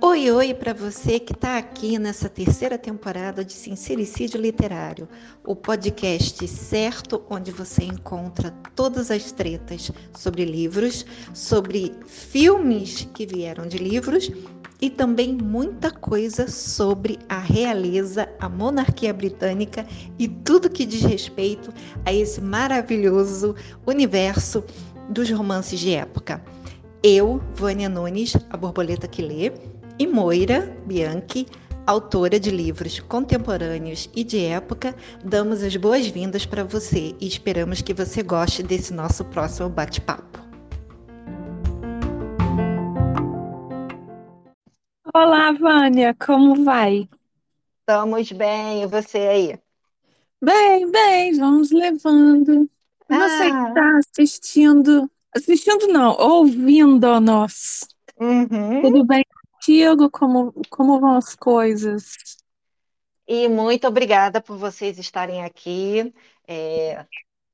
[0.00, 5.06] Oi, oi para você que está aqui nessa terceira temporada de Sincericídio Literário,
[5.44, 11.04] o podcast certo onde você encontra todas as tretas sobre livros,
[11.34, 14.30] sobre filmes que vieram de livros
[14.80, 19.86] e também muita coisa sobre a realeza, a monarquia britânica
[20.18, 21.72] e tudo que diz respeito
[22.04, 23.54] a esse maravilhoso
[23.86, 24.64] universo
[25.08, 26.42] dos romances de época.
[27.02, 29.52] Eu, Vânia Nunes, a borboleta que lê,
[29.98, 31.46] e Moira Bianchi,
[31.86, 37.94] autora de livros contemporâneos e de época, damos as boas-vindas para você e esperamos que
[37.94, 40.45] você goste desse nosso próximo bate-papo.
[45.18, 47.08] Olá, Vânia, como vai?
[47.80, 49.58] Estamos bem, e você aí?
[50.42, 52.68] Bem, bem, vamos levando.
[53.08, 53.20] Ah.
[53.20, 57.88] Você está assistindo, assistindo não, ouvindo nós.
[58.20, 58.82] Uhum.
[58.82, 60.10] Tudo bem contigo?
[60.10, 62.36] Como, como vão as coisas?
[63.26, 66.12] E muito obrigada por vocês estarem aqui,
[66.46, 67.06] é,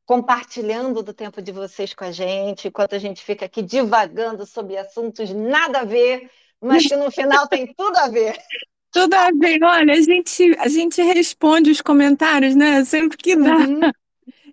[0.05, 4.77] compartilhando do tempo de vocês com a gente, enquanto a gente fica aqui divagando sobre
[4.77, 6.29] assuntos nada a ver,
[6.63, 8.37] mas que no final tem tudo a ver.
[8.95, 9.59] Tudo a ver.
[9.65, 12.85] Olha, a gente, a gente responde os comentários, né?
[12.85, 13.57] Sempre que dá.
[13.57, 13.81] Uhum.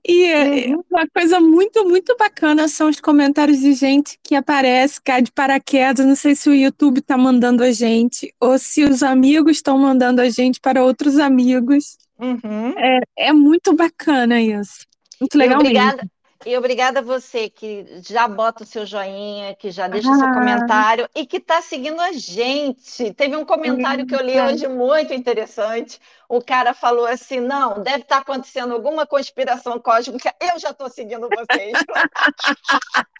[0.07, 0.83] E uhum.
[0.89, 6.05] uma coisa muito, muito bacana são os comentários de gente que aparece, cai de paraquedas.
[6.05, 10.21] Não sei se o YouTube está mandando a gente ou se os amigos estão mandando
[10.21, 11.97] a gente para outros amigos.
[12.17, 12.73] Uhum.
[12.77, 14.85] É, é muito bacana isso.
[15.19, 16.11] Muito legal obrigada, mesmo.
[16.45, 20.17] E obrigada a você que já bota o seu joinha, que já deixa o ah.
[20.17, 23.13] seu comentário e que está seguindo a gente.
[23.13, 25.99] Teve um comentário que eu li hoje muito interessante.
[26.29, 30.89] O cara falou assim: não, deve estar tá acontecendo alguma conspiração cósmica, eu já estou
[30.89, 31.73] seguindo vocês.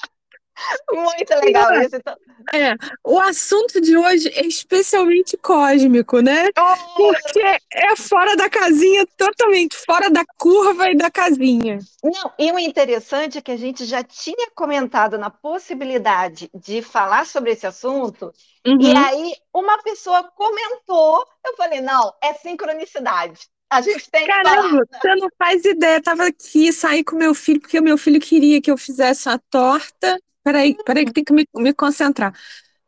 [0.92, 1.96] Muito legal isso.
[1.96, 2.16] Então.
[2.54, 6.50] É, o assunto de hoje é especialmente cósmico, né?
[6.58, 6.96] Oh!
[6.96, 7.40] Porque
[7.74, 11.80] é fora da casinha, totalmente fora da curva e da casinha.
[12.04, 17.26] Não, e o interessante é que a gente já tinha comentado na possibilidade de falar
[17.26, 18.34] sobre esse assunto,
[18.66, 18.82] uhum.
[18.82, 23.48] e aí uma pessoa comentou, eu falei, não, é sincronicidade.
[23.70, 25.98] A gente tem Caramba, que você não faz ideia.
[25.98, 29.30] Eu tava aqui, saí com meu filho, porque o meu filho queria que eu fizesse
[29.30, 30.20] a torta.
[30.50, 32.34] Peraí, peraí que tem que me, me concentrar.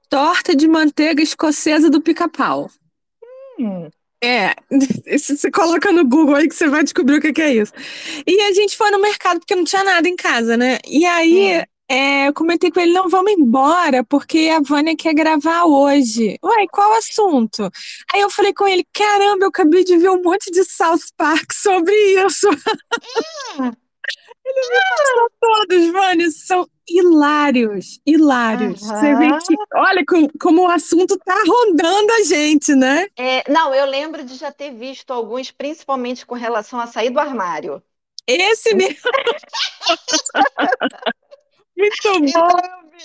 [0.10, 2.72] Torta de manteiga escocesa do pica-pau.
[3.60, 3.88] Hum.
[4.24, 4.56] É,
[5.18, 7.72] você coloca no Google aí que você vai descobrir o que, que, é isso.
[8.26, 10.80] E a gente foi no mercado porque não tinha nada em casa, né?
[10.88, 11.64] E aí hum.
[11.88, 16.40] é, eu comentei com ele, não, vamos embora, porque a Vânia quer gravar hoje.
[16.44, 17.70] Ué, qual assunto?
[18.12, 21.54] Aí eu falei com ele, caramba, eu acabei de ver um monte de South Park
[21.54, 21.94] sobre
[22.26, 22.48] isso.
[23.60, 23.72] Hum.
[24.44, 28.82] Ele me passou todos, Vânia, são hilários, hilários.
[28.82, 28.88] Uhum.
[28.88, 33.08] Você vê que, olha como, como, o assunto tá rondando a gente, né?
[33.18, 37.20] É, não, eu lembro de já ter visto alguns, principalmente com relação a sair do
[37.20, 37.84] armário.
[38.28, 39.02] Esse mesmo.
[41.78, 42.26] Muito bom.
[42.26, 42.50] Então,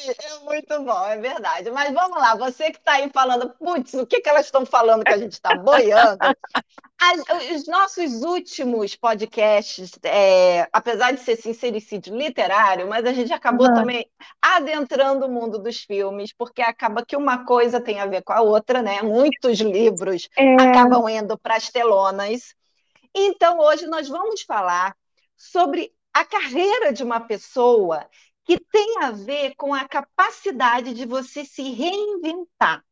[0.09, 1.71] é muito bom, é verdade.
[1.71, 5.05] Mas vamos lá, você que está aí falando, putz, o que, que elas estão falando
[5.05, 6.19] que a gente está boiando?
[6.99, 13.69] As, os nossos últimos podcasts, é, apesar de ser sincericídio literário, mas a gente acabou
[13.69, 13.75] uhum.
[13.75, 18.33] também adentrando o mundo dos filmes, porque acaba que uma coisa tem a ver com
[18.33, 19.03] a outra, né?
[19.03, 20.55] Muitos livros é...
[20.55, 22.55] acabam indo para as telonas.
[23.15, 24.97] Então, hoje nós vamos falar
[25.37, 28.07] sobre a carreira de uma pessoa
[28.47, 32.83] que tem a ver com a capacidade de você se reinventar.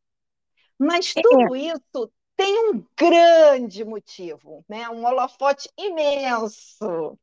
[0.77, 1.21] Mas é.
[1.21, 1.59] tudo é.
[1.59, 4.89] isso tem um grande motivo, né?
[4.89, 7.17] um holofote imenso.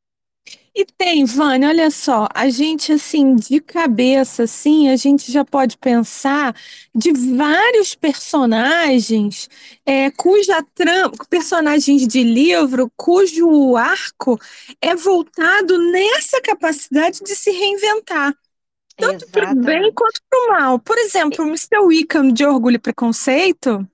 [0.75, 5.76] E tem, Vânia, olha só, a gente assim, de cabeça, assim, a gente já pode
[5.76, 6.56] pensar
[6.94, 9.50] de vários personagens,
[9.84, 14.38] é, cuja trama, personagens de livro, cujo arco
[14.81, 18.34] é voltado nessa capacidade de se reinventar.
[18.97, 20.78] Tanto para o bem quanto para o mal.
[20.78, 21.81] Por exemplo, o Mr.
[21.81, 23.87] Wickham de Orgulho e Preconceito,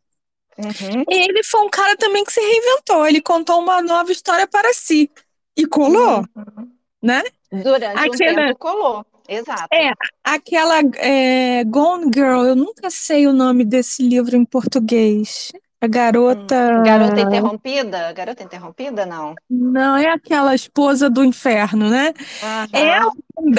[0.56, 1.05] uhum.
[1.08, 3.06] ele foi um cara também que se reinventou.
[3.06, 5.11] Ele contou uma nova história para si.
[5.58, 6.70] E colou, uhum.
[7.02, 7.20] né?
[7.50, 9.66] Durante aquela, um tempo colou, exato.
[9.72, 9.90] É,
[10.22, 15.50] aquela é, Gone Girl, eu nunca sei o nome desse livro em português.
[15.81, 16.56] A garota.
[16.56, 18.12] Hum, garota interrompida?
[18.12, 19.34] Garota interrompida, não?
[19.49, 22.12] Não, é aquela esposa do inferno, né?
[22.43, 22.69] Uhum.
[22.72, 23.12] Ela,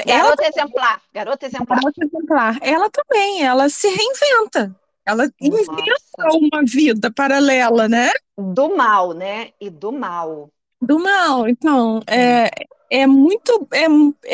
[0.06, 1.02] garota ela, exemplar.
[1.14, 1.80] Garota exemplar.
[1.80, 2.58] Garota exemplar.
[2.62, 4.76] Ela também, ela se reinventa.
[5.06, 5.34] Ela Nossa.
[5.42, 8.12] inventa uma vida paralela, né?
[8.38, 9.50] Do mal, né?
[9.60, 10.50] E do mal
[10.82, 11.48] do mal.
[11.48, 12.50] Então, é,
[12.90, 13.86] é muito é,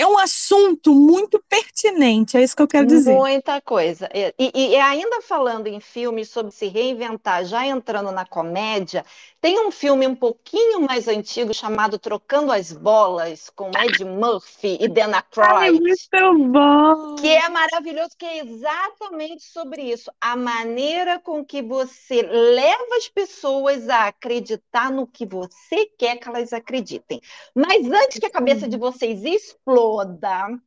[0.02, 3.14] é um assunto muito pertinente, é isso que eu quero dizer.
[3.14, 4.10] Muita coisa.
[4.14, 9.04] E, e, e, ainda falando em filmes sobre se reinventar, já entrando na comédia,
[9.46, 14.88] tem um filme um pouquinho mais antigo chamado Trocando as Bolas, com Ed Murphy e
[14.88, 15.80] Dana Croyd.
[15.80, 17.14] muito bom!
[17.18, 20.12] Que é maravilhoso, que é exatamente sobre isso.
[20.20, 26.28] A maneira com que você leva as pessoas a acreditar no que você quer que
[26.28, 27.22] elas acreditem.
[27.54, 30.60] Mas antes que a cabeça de vocês exploda,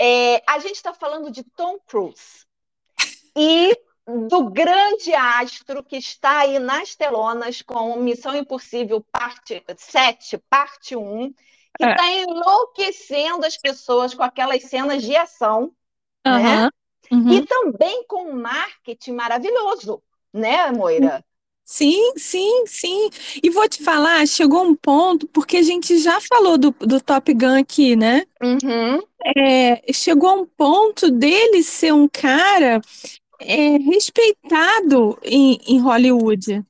[0.00, 2.46] é, a gente está falando de Tom Cruise.
[3.36, 3.76] E
[4.06, 11.32] do grande astro que está aí nas telonas com Missão Impossível parte 7, parte 1,
[11.76, 12.22] que está é.
[12.22, 15.72] enlouquecendo as pessoas com aquelas cenas de ação,
[16.24, 16.68] uhum, né?
[17.10, 17.32] Uhum.
[17.32, 20.00] E também com um marketing maravilhoso,
[20.32, 21.24] né, Moira?
[21.64, 23.10] Sim, sim, sim.
[23.42, 27.32] E vou te falar, chegou um ponto, porque a gente já falou do, do Top
[27.34, 28.24] Gun aqui, né?
[28.40, 29.02] Uhum.
[29.36, 32.80] É, chegou um ponto dele ser um cara
[33.40, 36.64] é, respeitado em, em Hollywood.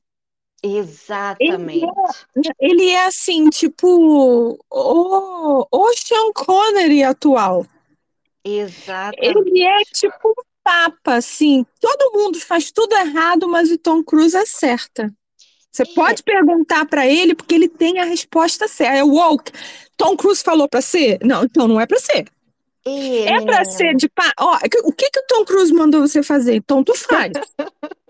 [0.63, 1.85] Exatamente.
[2.35, 7.65] Ele é, ele é assim, tipo, o, o Sean Connery atual.
[8.43, 9.19] Exatamente.
[9.21, 11.65] Ele é tipo um papa, assim.
[11.79, 15.13] Todo mundo faz tudo errado, mas o Tom Cruise acerta.
[15.71, 15.93] Você é.
[15.93, 18.97] pode perguntar para ele, porque ele tem a resposta certa.
[18.97, 19.51] É woke.
[19.95, 21.19] Tom Cruise falou para ser?
[21.21, 22.25] Não, então não é para ser
[22.87, 24.31] é para ser de pá.
[24.39, 26.55] Ó, o que que o Tom Cruise mandou você fazer?
[26.55, 27.31] Então tu faz.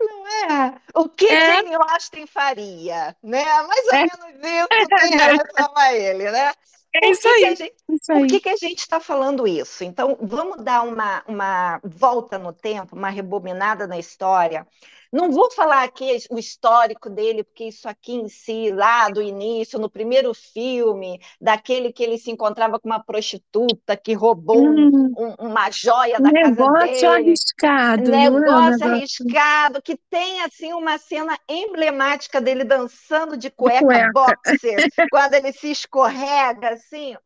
[0.00, 0.74] Não é?
[0.94, 1.56] O que é.
[1.56, 3.44] Jane Austen faria, né?
[3.62, 4.06] Mais ou é.
[4.40, 6.52] menos isso tem relação a ele, né?
[6.92, 7.54] É isso aí.
[7.54, 8.20] Gente, isso aí.
[8.20, 9.84] Por que, que a gente está falando isso?
[9.84, 14.66] Então, vamos dar uma, uma volta no tempo, uma rebobinada na história.
[15.12, 19.78] Não vou falar aqui o histórico dele, porque isso aqui em si, lá do início,
[19.78, 25.46] no primeiro filme, daquele que ele se encontrava com uma prostituta que roubou hum, um,
[25.46, 26.70] uma joia da casa dele.
[26.70, 28.10] Negócio arriscado.
[28.10, 34.12] Negócio arriscado, que tem assim uma cena emblemática dele dançando de cueca, cueca.
[34.12, 34.76] boxer,
[35.10, 37.16] quando ele se escorrega, assim.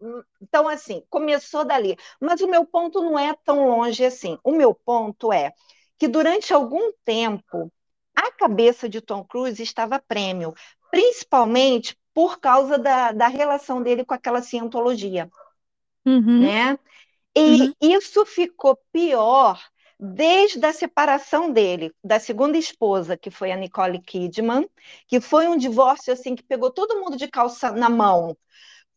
[0.40, 1.98] Então, assim, começou dali.
[2.18, 4.38] Mas o meu ponto não é tão longe assim.
[4.42, 5.52] O meu ponto é
[5.98, 7.72] que durante algum tempo
[8.14, 10.54] a cabeça de Tom Cruise estava prêmio,
[10.90, 15.28] principalmente por causa da, da relação dele com aquela cientologia.
[16.06, 16.40] Uhum.
[16.42, 16.78] Né?
[17.34, 17.72] E uhum.
[17.80, 19.60] isso ficou pior
[19.98, 24.68] desde a separação dele da segunda esposa, que foi a Nicole Kidman,
[25.08, 28.36] que foi um divórcio assim que pegou todo mundo de calça na mão,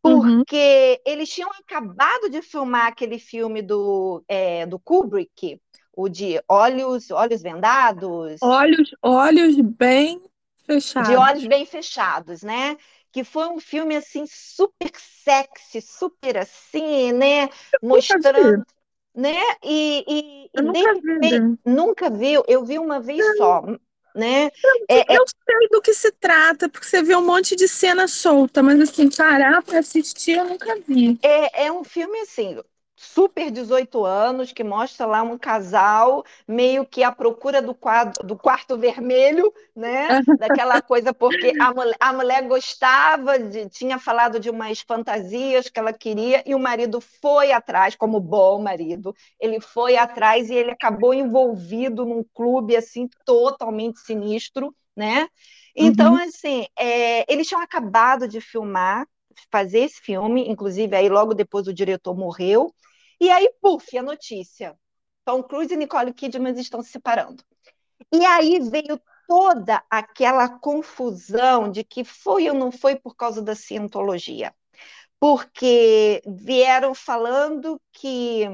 [0.04, 0.38] uhum.
[0.44, 1.12] porque uhum.
[1.12, 5.60] eles tinham acabado de filmar aquele filme do, é, do Kubrick,
[5.98, 8.38] o de olhos, olhos vendados.
[8.44, 10.22] Olhos, olhos bem
[10.64, 11.10] fechados.
[11.10, 12.78] De olhos bem fechados, né?
[13.12, 17.50] Que foi um filme assim super sexy, super assim, né?
[17.82, 18.64] Mostrando,
[19.16, 19.42] né?
[19.64, 21.58] E, e, eu nunca, vi.
[21.66, 22.44] nunca viu?
[22.48, 23.64] Eu vi uma vez só.
[24.14, 24.52] Né?
[24.64, 25.52] Eu, é, eu é...
[25.52, 29.10] sei do que se trata, porque você vê um monte de cena solta, mas assim,
[29.10, 31.20] parar para assistir eu nunca vi.
[31.24, 32.60] É, é um filme assim,
[33.00, 38.36] super 18 anos, que mostra lá um casal meio que à procura do, quadro, do
[38.36, 40.08] quarto vermelho, né?
[40.40, 45.80] Daquela coisa, porque a mulher, a mulher gostava, de, tinha falado de umas fantasias que
[45.80, 50.72] ela queria, e o marido foi atrás, como bom marido, ele foi atrás e ele
[50.72, 55.28] acabou envolvido num clube assim totalmente sinistro, né?
[55.76, 56.24] Então, uhum.
[56.24, 59.06] assim, é, eles tinham acabado de filmar,
[59.52, 62.74] fazer esse filme, inclusive aí logo depois o diretor morreu,
[63.20, 64.78] e aí, puf, a notícia.
[65.26, 67.44] Tom Cruise e Nicole Kidman estão se separando.
[68.14, 73.54] E aí veio toda aquela confusão de que foi ou não foi por causa da
[73.54, 74.56] cientologia.
[75.20, 78.46] Porque vieram falando que,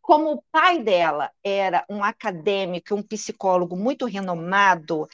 [0.00, 5.06] como o pai dela era um acadêmico, um psicólogo muito renomado,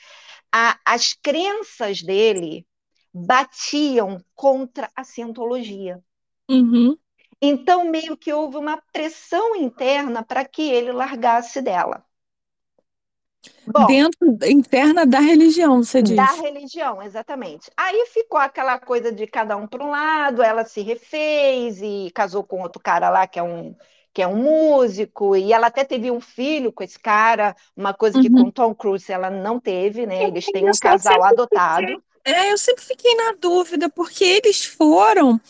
[0.52, 2.66] a, as crenças dele
[3.12, 6.00] batiam contra a cientologia.
[6.48, 6.96] Uhum.
[7.40, 12.04] Então, meio que houve uma pressão interna para que ele largasse dela.
[13.66, 16.16] Bom, Dentro, interna da religião, você diz.
[16.16, 17.70] Da religião, exatamente.
[17.76, 22.42] Aí ficou aquela coisa de cada um para um lado, ela se refez e casou
[22.42, 23.76] com outro cara lá que é um,
[24.12, 28.20] que é um músico, e ela até teve um filho com esse cara, uma coisa
[28.20, 28.44] que uhum.
[28.44, 30.24] com Tom Cruise ela não teve, né?
[30.24, 31.86] Eles têm um casal adotado.
[31.86, 35.40] Fiquei, é, eu sempre fiquei na dúvida, porque eles foram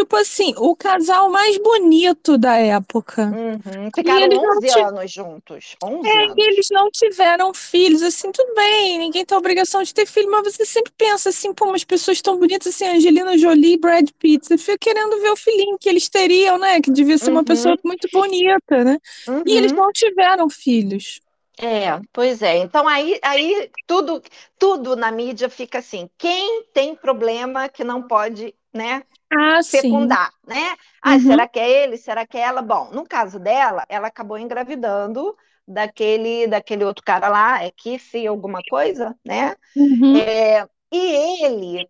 [0.00, 3.36] tipo assim, o casal mais bonito da época.
[3.36, 3.90] Uhum.
[4.04, 5.76] E Ficaram eles não 11 ti- anos juntos.
[5.82, 6.48] 11 é, e anos.
[6.48, 10.64] eles não tiveram filhos, assim, tudo bem, ninguém tem obrigação de ter filho, mas você
[10.64, 14.56] sempre pensa assim, pô, umas pessoas tão bonitas assim, Angelina Jolie e Brad Pitt, você
[14.58, 16.80] fica querendo ver o filhinho que eles teriam, né?
[16.80, 18.98] Que devia ser uma pessoa Uhum, muito bonita, né?
[19.44, 19.76] E eles uhum.
[19.76, 21.20] não tiveram filhos.
[21.58, 22.58] É, pois é.
[22.58, 24.22] Então aí, aí tudo,
[24.58, 26.08] tudo na mídia fica assim.
[26.18, 29.02] Quem tem problema que não pode, né,
[29.32, 30.08] Ah, sim.
[30.10, 30.76] fecundar, né?
[31.02, 31.96] Ah, Uhum, será que é ele?
[31.98, 32.62] Será que é ela?
[32.62, 38.62] Bom, no caso dela, ela acabou engravidando daquele, daquele outro cara lá, é Kissy alguma
[38.64, 39.56] coisa, né?
[39.76, 40.22] uhum.
[40.28, 41.86] É, e ele,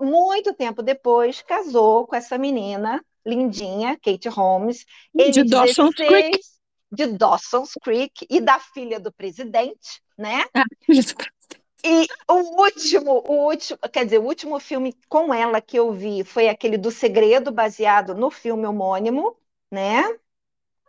[0.00, 4.84] muito tempo depois, casou com essa menina lindinha, Kate Holmes,
[5.14, 6.38] De ele Dawson's Creek.
[6.38, 6.56] 16
[6.92, 10.44] de Dawson's Creek e da filha do presidente, né?
[10.54, 10.64] Ah,
[11.84, 16.24] E o último, o último, quer dizer, o último filme com ela que eu vi
[16.24, 19.36] foi aquele do Segredo, baseado no filme homônimo,
[19.70, 20.02] né?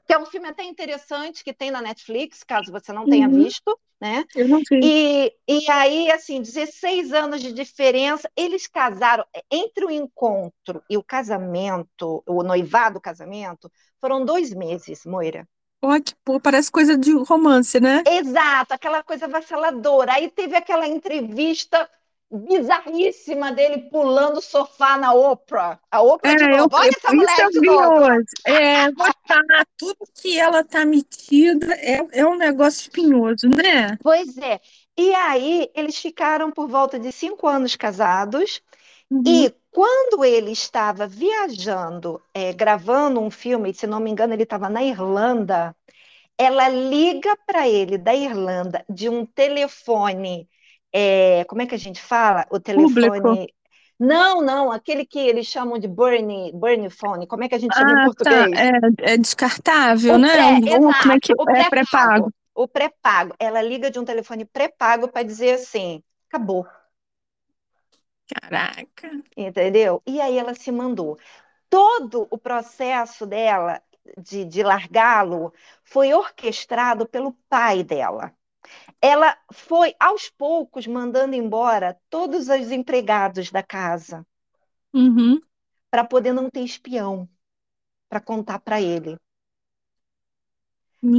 [0.07, 3.29] Que é um filme até interessante que tem na Netflix, caso você não tenha Uhum,
[3.29, 4.25] visto, né?
[4.35, 4.93] eu não vi.
[4.93, 11.03] E, e aí, assim, 16 anos de diferença, eles casaram, entre o encontro e o
[11.03, 15.47] casamento, o noivado, o casamento, foram dois meses, Moira.
[15.81, 18.03] Ó, que pô, parece coisa de romance, né?
[18.07, 20.13] Exato, aquela coisa avassaladora.
[20.13, 21.87] Aí teve aquela entrevista
[22.29, 25.79] bizarríssima dele pulando o sofá na Oprah.
[25.89, 26.75] A Oprah É, de eu, novo.
[26.75, 28.25] Olha essa mulher eu vi hoje.
[28.45, 33.97] É, botar tudo que ela tá metida é, é um negócio espinhoso, né?
[34.03, 34.59] Pois é.
[34.97, 38.61] E aí eles ficaram por volta de cinco anos casados.
[39.11, 44.43] Uhum, E quando ele estava viajando, é, gravando um filme, se não me engano, ele
[44.43, 45.75] estava na Irlanda,
[46.37, 50.49] ela liga para ele da Irlanda de um telefone,
[50.93, 52.45] é, como é que a gente fala?
[52.51, 53.29] O público.
[53.29, 53.53] telefone.
[53.99, 57.77] Não, não, aquele que eles chamam de burn, burn phone, como é que a gente
[57.77, 58.49] chama em Ah, tá.
[58.49, 58.71] português?
[59.03, 60.29] É, é descartável, O né?
[60.31, 62.31] pré, um- como é que o é pré-pago.
[62.55, 63.33] O pré-pago.
[63.39, 66.65] Ela liga de um telefone pré-pago para dizer assim: acabou.
[68.27, 69.09] Caraca.
[69.35, 70.01] entendeu?
[70.05, 71.17] E aí ela se mandou.
[71.69, 73.81] Todo o processo dela
[74.17, 75.53] de, de largá-lo
[75.83, 78.33] foi orquestrado pelo pai dela.
[79.01, 84.25] Ela foi, aos poucos, mandando embora todos os empregados da casa
[84.93, 85.41] Uhum.
[85.91, 87.27] para poder não ter espião,
[88.09, 89.17] para contar para ele.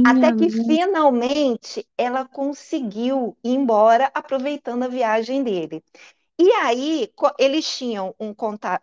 [0.03, 0.49] Até Minha que nossa.
[0.49, 5.83] finalmente ela conseguiu ir embora, aproveitando a viagem dele.
[6.39, 8.33] E aí eles tinham um,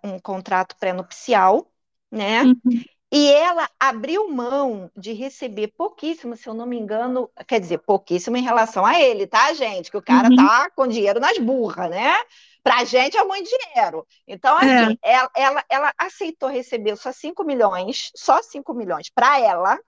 [0.05, 1.67] um contrato pré-nupcial,
[2.11, 2.51] né?
[2.65, 2.85] Uhum.
[3.13, 8.37] E ela abriu mão de receber pouquíssimo, se eu não me engano, quer dizer, pouquíssimo
[8.37, 9.91] em relação a ele, tá, gente?
[9.91, 10.33] Que o cara Uhum.
[10.33, 12.15] tá com dinheiro nas burras, né?
[12.63, 14.07] Pra gente é muito dinheiro.
[14.27, 14.97] Então, É.
[14.97, 19.79] assim, ela, ela, ela aceitou receber só 5 milhões, só 5 milhões para ela,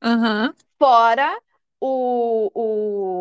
[0.00, 0.54] Aham.
[0.78, 1.38] fora
[1.80, 2.50] o,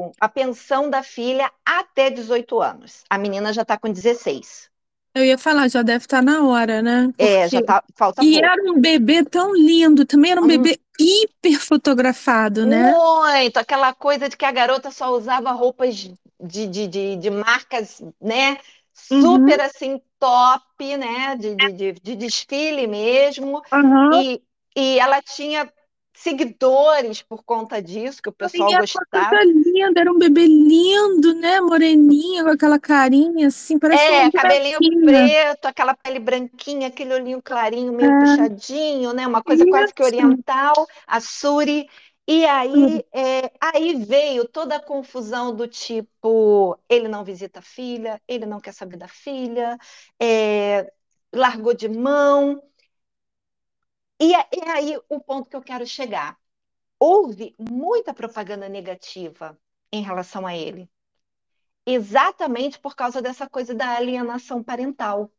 [0.10, 3.04] o, a pensão da filha até 18 anos.
[3.10, 4.70] A menina já tá com 16.
[5.14, 7.12] Eu ia falar, já deve estar na hora, né?
[7.18, 7.62] É, já Porque.
[7.62, 8.52] tá, falta E pouco.
[8.52, 12.96] era um bebê tão lindo, também era um Hum, bebê hiper fotografado, né?
[13.34, 16.16] Muito, aquela coisa de que a garota só usava roupas de,
[16.68, 18.58] de, de, de marcas, né?
[19.10, 19.52] Uhum.
[19.52, 21.36] Super assim, top, né?
[21.36, 23.62] De, de, de, de desfile mesmo.
[23.72, 24.26] Aham.
[24.26, 24.42] E,
[24.76, 25.72] e ela tinha
[26.16, 29.06] seguidores por conta disso, que o E pessoal uma gostava.
[29.12, 31.60] coisa linda, era um bebê lindo, né?
[31.62, 37.42] Moreninho, com aquela carinha assim, parece É, uma cabelinho preto, aquela pele branquinha, aquele olhinho
[37.42, 39.28] clarinho, meio É, puxadinho, né?
[39.28, 40.04] Uma coisa quase que isso.
[40.04, 41.88] oriental, a Suri.
[42.28, 48.20] E aí, é, aí veio toda a confusão do tipo, ele não visita a filha,
[48.28, 49.78] ele não quer saber da filha,
[50.20, 50.92] é,
[51.34, 52.62] largou de mão.
[54.20, 56.38] E, é- e aí o ponto que eu quero chegar.
[57.00, 59.60] Houve muita propaganda negativa
[59.92, 60.90] em relação a ele,
[61.86, 65.32] exatamente por causa dessa coisa da alienação parental,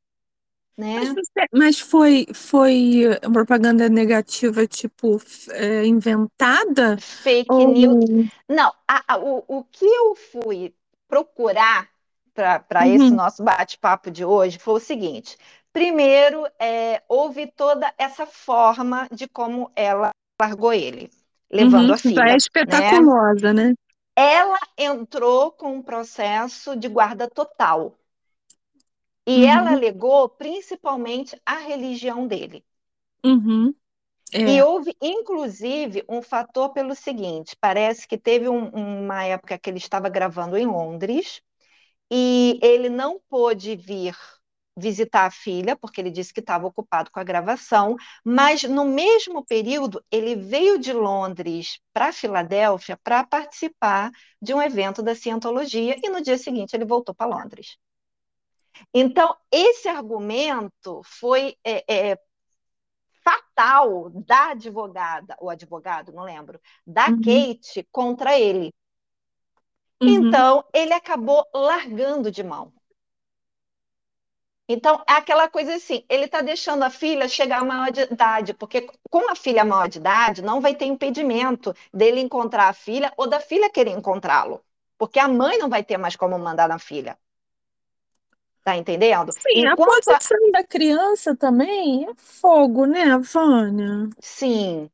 [0.94, 1.14] Mas, né?
[1.14, 3.02] você- mas foi, foi
[3.32, 5.18] propaganda negativa, tipo,
[5.52, 6.96] é, inventada?
[6.96, 7.96] Fake news.
[7.98, 8.28] Ou.
[8.48, 10.74] Não, a- a- o, o que eu fui
[11.08, 11.90] procurar
[12.34, 15.36] para esse Uhum, nosso bate-papo de hoje foi o seguinte:
[15.76, 21.10] primeiro, é, houve toda essa forma de como ela largou ele,
[21.50, 21.98] levando uhum, a
[22.30, 23.02] é filha, né?
[23.06, 23.74] espetaculosa, né?
[24.14, 27.96] Ela entrou com um processo de guarda total.
[29.24, 32.64] E ela Uhum, alegou principalmente a religião dele.
[33.24, 33.74] uhum,
[34.46, 34.62] E é.
[34.62, 40.08] houve, inclusive, um fator pelo seguinte: parece que teve um- uma época que ele estava
[40.08, 41.42] gravando em Londres
[42.10, 44.16] e ele não pôde vir
[44.76, 49.44] visitar a filha, porque ele disse que estava ocupado com a gravação, mas no mesmo
[49.44, 56.08] período ele veio de Londres para Filadélfia para participar de um evento da Cientologia e
[56.10, 57.78] no dia seguinte ele voltou para Londres.
[58.92, 62.18] Então, esse argumento foi é, é,
[63.24, 67.20] fatal da advogada, ou advogado, não lembro, da uhum.
[67.20, 68.74] Kate contra ele.
[70.02, 70.08] Uhum.
[70.08, 72.72] Então, ele acabou largando de mão.
[74.68, 78.52] Então, é aquela coisa assim, ele está deixando a filha chegar à maior de idade,
[78.52, 83.12] porque com a filha maior de idade, não vai ter impedimento dele encontrar a filha
[83.16, 84.60] ou da filha querer encontrá-lo,
[84.98, 87.16] porque a mãe não vai ter mais como mandar na filha.
[88.64, 89.32] Tá entendendo?
[89.32, 90.50] Sim, Enquanto a posição a...
[90.50, 94.10] da criança também é fogo, né, Vânia?
[94.18, 94.90] Sim,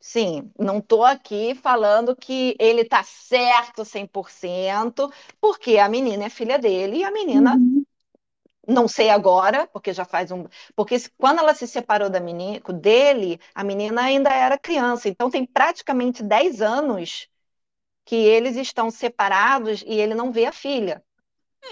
[0.00, 0.50] sim.
[0.58, 7.00] Não estou aqui falando que ele está certo 100%, porque a menina é filha dele
[7.00, 7.84] e a menina uhum
[8.66, 10.46] não sei agora, porque já faz um.
[10.74, 15.08] Porque quando ela se separou da menina, dele, a menina ainda era criança.
[15.08, 17.28] Então tem praticamente 10 anos
[18.04, 21.02] que eles estão separados e ele não vê a filha.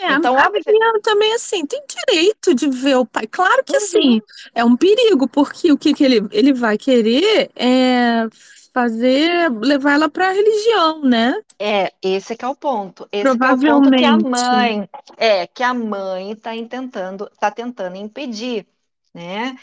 [0.01, 3.27] É, então, a menina também, assim, tem direito de ver o pai.
[3.27, 3.79] Claro que, uhum.
[3.79, 4.23] assim,
[4.55, 8.29] é um perigo, porque o que, que ele, ele vai querer é
[8.73, 11.35] fazer, levar ela para a religião, né?
[11.59, 13.09] É, esse é que é o ponto.
[13.13, 17.97] Esse é o ponto que a mãe, é, que a mãe está tentando, tá tentando
[17.97, 18.67] impedir,
[19.13, 19.57] né?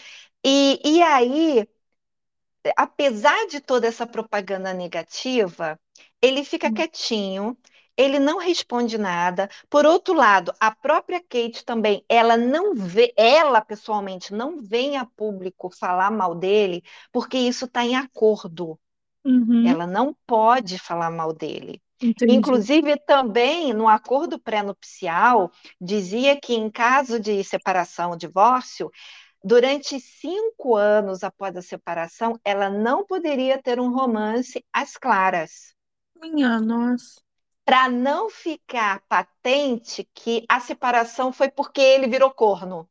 [0.45, 1.67] E, e aí,
[2.75, 5.79] apesar de toda essa propaganda negativa,
[6.21, 6.73] ele fica hum.
[6.73, 7.57] quietinho,
[7.97, 9.49] ele não responde nada.
[9.69, 15.05] Por outro lado, a própria Kate também, ela não vê, ela pessoalmente não vem a
[15.05, 18.79] público falar mal dele, porque isso está em acordo.
[19.27, 19.67] Uhum.
[19.67, 21.81] Ela não pode falar mal dele.
[22.01, 22.33] Entendi.
[22.33, 28.89] Inclusive, também no acordo pré-nupcial, dizia que em caso de separação ou divórcio,
[29.43, 35.75] durante cinco anos após a separação, ela não poderia ter um romance às claras.
[36.21, 37.21] Minha nossa.
[37.65, 42.87] Para não ficar patente que a separação foi porque ele virou corno.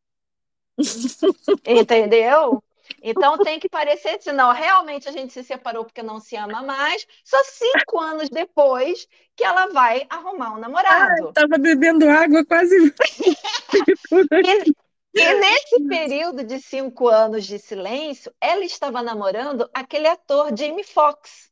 [1.66, 2.62] Entendeu?
[3.02, 6.62] Então tem que parecer que não, realmente a gente se separou porque não se ama
[6.62, 7.07] mais.
[7.25, 11.28] Só cinco anos depois que ela vai arrumar um namorado.
[11.28, 12.75] Estava bebendo água quase.
[15.15, 20.84] e, e nesse período de cinco anos de silêncio, ela estava namorando aquele ator Jamie
[20.84, 21.50] Foxx.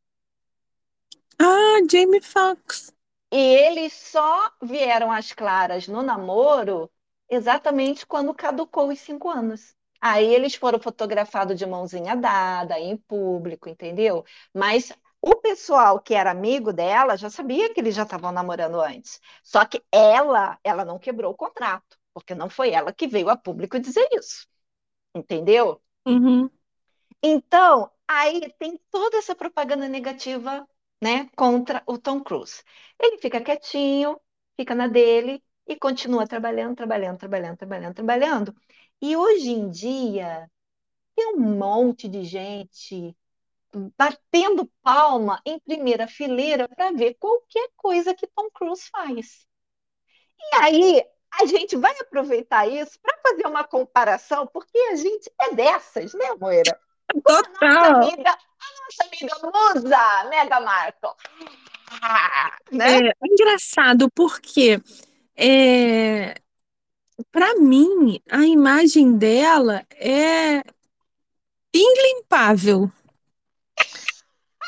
[1.39, 2.93] Ah, Jamie Foxx.
[3.33, 6.91] E eles só vieram às claras no namoro
[7.29, 9.75] exatamente quando caducou os cinco anos.
[10.07, 14.23] Aí eles foram fotografados de mãozinha dada, em público, entendeu?
[14.53, 19.19] Mas o pessoal que era amigo dela já sabia que eles já estavam namorando antes.
[19.43, 23.37] Só que ela, ela não quebrou o contrato, porque não foi ela que veio a
[23.37, 24.47] público dizer isso.
[25.15, 25.81] Entendeu?
[26.07, 26.51] Uhum.
[27.23, 30.67] Então, aí tem toda essa propaganda negativa,
[31.03, 32.63] né, contra o Tom Cruise.
[33.01, 34.21] Ele fica quietinho,
[34.57, 38.55] fica na dele e continua trabalhando, trabalhando, trabalhando, trabalhando, trabalhando.
[39.01, 40.51] E hoje em dia,
[41.15, 43.17] tem um monte de gente
[43.97, 49.47] batendo palma em primeira fileira para ver qualquer coisa que Tom Cruise faz.
[50.39, 51.05] E aí,
[51.41, 56.35] a gente vai aproveitar isso para fazer uma comparação, porque a gente é dessas, né,
[56.39, 56.79] Moira?
[57.25, 57.45] Total.
[57.61, 61.17] A nossa amiga, a nossa amiga Musa Mega Marco.
[62.03, 62.99] Ah, né?
[62.99, 64.81] É, é engraçado porque
[65.37, 66.35] é,
[67.31, 70.63] para mim, a imagem dela é
[71.73, 72.91] ilimpável.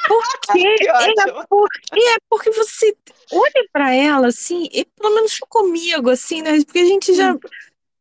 [0.07, 2.97] Porque é, porque é porque você
[3.33, 6.63] olha para ela assim, e pelo menos comigo assim, né?
[6.65, 7.41] Porque a gente já hum.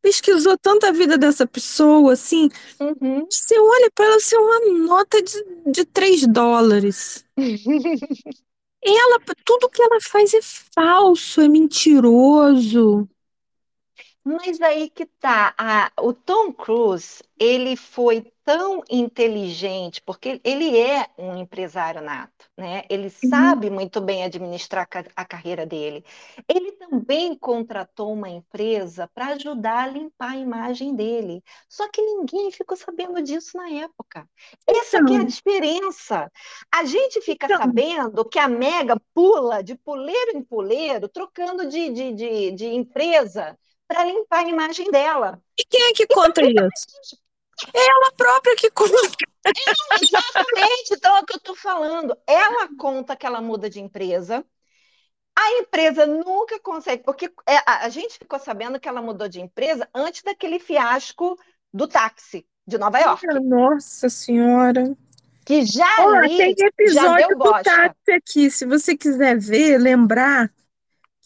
[0.00, 2.48] pesquisou tanta vida dessa pessoa assim.
[2.78, 3.26] Uhum.
[3.28, 7.24] Você olha para ela assim, uma nota de, de 3 dólares.
[8.82, 13.08] ela, tudo que ela faz é falso, é mentiroso.
[14.28, 21.06] Mas aí que tá, a, o Tom Cruise, ele foi tão inteligente, porque ele é
[21.16, 22.82] um empresário nato, né?
[22.90, 23.30] Ele uhum.
[23.30, 26.04] sabe muito bem administrar a carreira dele.
[26.48, 31.40] Ele também contratou uma empresa para ajudar a limpar a imagem dele.
[31.68, 34.28] Só que ninguém ficou sabendo disso na época.
[34.66, 35.26] Essa então, é a então.
[35.26, 36.32] diferença.
[36.74, 41.90] A gente fica então, sabendo que a Mega pula de puleiro em puleiro, trocando de,
[41.90, 45.40] de, de, de empresa para limpar a imagem dela.
[45.58, 47.16] E quem é que conta isso?
[47.72, 48.92] É ela própria que conta.
[49.46, 49.50] É,
[50.02, 52.16] exatamente, então é o que eu estou falando.
[52.26, 54.44] Ela conta que ela muda de empresa.
[55.38, 59.88] A empresa nunca consegue, porque é, a, gente ficou sabendo que ela mudou de empresa
[59.94, 61.38] antes daquele fiasco
[61.72, 63.26] do táxi de Nova York.
[63.42, 64.96] Nossa Senhora.
[65.44, 68.50] Que já oh, ali, tem episódio do táxi aqui.
[68.50, 70.50] Se você quiser ver, lembrar,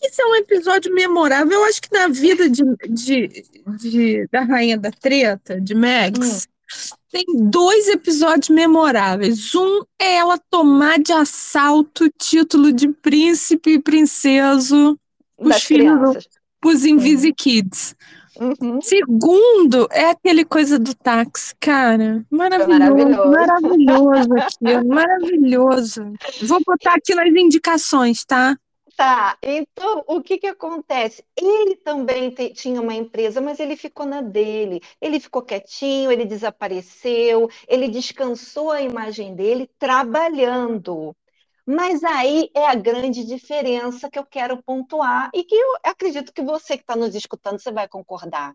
[0.03, 1.59] isso é um episódio memorável.
[1.59, 3.45] Eu acho que na vida de, de,
[3.79, 6.97] de da Rainha da Treta, de Max, hum.
[7.11, 9.55] tem dois episódios memoráveis.
[9.55, 14.99] Um é ela tomar de assalto o título de príncipe e princeso
[15.39, 16.29] os filhos,
[16.65, 17.35] os Invisi hum.
[17.37, 17.95] Kids.
[18.41, 18.81] Uhum.
[18.81, 22.25] Segundo, é aquele coisa do táxi, cara.
[22.31, 26.13] Maravilhoso, maravilhoso, maravilhoso aqui, maravilhoso.
[26.45, 28.57] Vou botar aqui nas indicações, tá?
[29.01, 31.25] Tá, então o que que acontece?
[31.35, 34.79] Ele também te, tinha uma empresa, mas ele ficou na dele.
[35.01, 41.17] Ele ficou quietinho, ele desapareceu, ele descansou a imagem dele trabalhando.
[41.65, 46.43] Mas aí é a grande diferença que eu quero pontuar e que eu acredito que
[46.43, 48.55] você que está nos escutando, você vai concordar.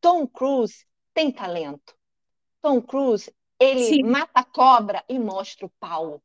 [0.00, 1.94] Tom Cruise tem talento.
[2.62, 4.02] Tom Cruise, ele Sim.
[4.02, 6.22] mata a cobra e mostra o pau.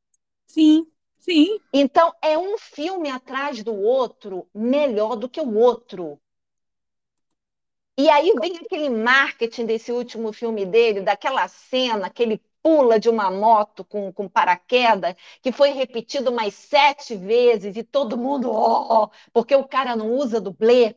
[0.47, 0.91] Sim.
[1.19, 1.59] Sim.
[1.71, 6.19] Então, é um filme atrás do outro melhor do que o outro.
[7.97, 13.09] E aí vem aquele marketing desse último filme dele, daquela cena que ele pula de
[13.09, 19.09] uma moto com, com paraquedas, que foi repetido mais sete vezes e todo mundo, oh,
[19.33, 20.95] porque o cara não usa dublê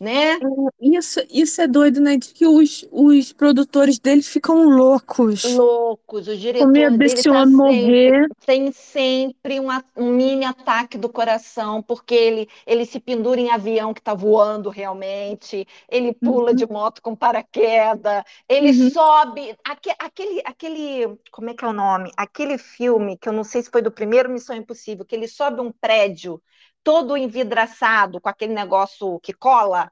[0.00, 0.32] né?
[0.32, 0.38] É,
[0.80, 2.16] isso, isso é doido, né?
[2.16, 5.44] De que os, os produtores dele ficam loucos.
[5.44, 8.28] Loucos, o diretor Com medo desse tá homem morrer.
[8.46, 13.92] Tem sempre um, um mini ataque do coração, porque ele, ele se pendura em avião
[13.92, 16.56] que está voando realmente, ele pula uhum.
[16.56, 18.90] de moto com paraquedas, ele uhum.
[18.90, 19.54] sobe.
[19.62, 21.18] Aquele, aquele, aquele.
[21.30, 22.10] Como é que é o nome?
[22.16, 25.60] Aquele filme, que eu não sei se foi do primeiro Missão Impossível, que ele sobe
[25.60, 26.40] um prédio
[26.82, 29.90] todo envidraçado, com aquele negócio que cola,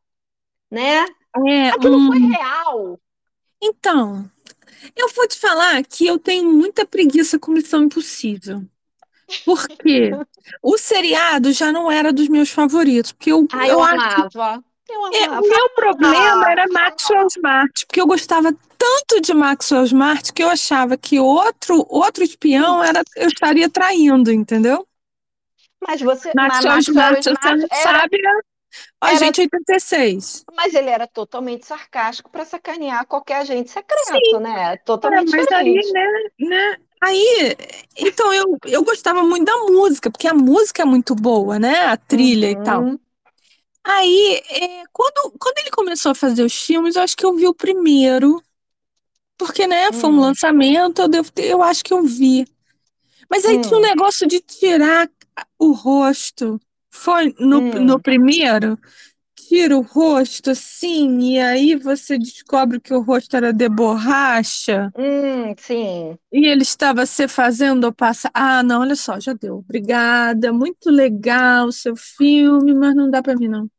[0.71, 1.07] né?
[1.47, 2.07] É, Aquilo hum...
[2.07, 3.01] foi real.
[3.63, 4.31] Então,
[4.97, 8.63] eu vou te falar que eu tenho muita preguiça com Missão Impossível.
[9.45, 10.11] Porque
[10.63, 13.13] o seriado já não era dos meus favoritos.
[13.13, 14.65] Porque eu, ah, eu, eu amava.
[14.89, 15.17] Eu amava.
[15.17, 20.33] É, o meu problema ah, era Maxwell Smart, porque eu gostava tanto de Maxwell Smart
[20.33, 24.87] que eu achava que outro outro espião era eu estaria traindo, entendeu?
[25.81, 26.33] Mas você.
[26.35, 28.19] Não era, sabe,
[29.01, 30.45] a gente 86.
[30.55, 34.41] Mas ele era totalmente sarcástico para sacanear qualquer agente secreto, Sim.
[34.41, 34.77] né?
[34.79, 35.87] Totalmente é, mas diferente.
[35.87, 36.77] aí, né, né?
[37.01, 37.57] Aí,
[37.97, 41.87] então eu, eu gostava muito da música, porque a música é muito boa, né?
[41.87, 42.53] A trilha uhum.
[42.53, 42.83] e tal.
[42.83, 42.99] Uhum.
[43.85, 47.47] Aí, é, quando, quando ele começou a fazer os filmes, eu acho que eu vi
[47.47, 48.43] o primeiro.
[49.39, 50.21] Porque, né, foi um hum.
[50.21, 52.45] lançamento, eu, devo ter, eu acho que eu vi.
[53.31, 53.61] Mas aí hum.
[53.61, 55.09] tinha um negócio de tirar
[55.59, 56.61] o rosto.
[56.91, 57.85] Foi no, hum.
[57.85, 58.79] no primeiro,
[59.35, 64.93] tira o rosto assim, e aí você descobre que o rosto era de borracha.
[64.97, 66.19] Hum, sim.
[66.33, 68.31] E ele estava se fazendo passar.
[68.35, 69.59] Ah, não, olha só, já deu.
[69.59, 73.71] Obrigada, muito legal o seu filme, mas não dá para mim, não.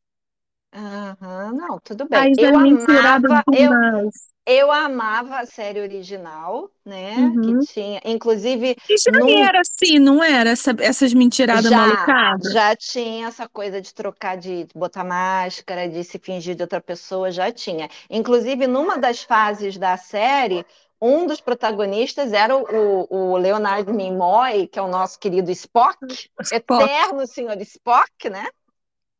[0.72, 2.20] Aham, não, tudo bem.
[2.20, 4.10] Aí eu amava, eu,
[4.46, 7.16] eu amava a série original, né?
[7.16, 7.58] Uhum.
[7.58, 8.76] Que tinha, inclusive.
[8.88, 9.10] E já
[9.46, 10.50] era assim, não era?
[10.50, 12.52] Essa, essas mentiradas malucadas?
[12.52, 17.32] Já tinha essa coisa de trocar, de botar máscara, de se fingir de outra pessoa,
[17.32, 17.88] já tinha.
[18.08, 20.64] Inclusive, numa das fases da série,
[21.00, 25.98] um dos protagonistas era o, o Leonardo Nimoy, que é o nosso querido Spock,
[26.42, 26.82] Spock.
[26.84, 28.46] eterno senhor Spock, né?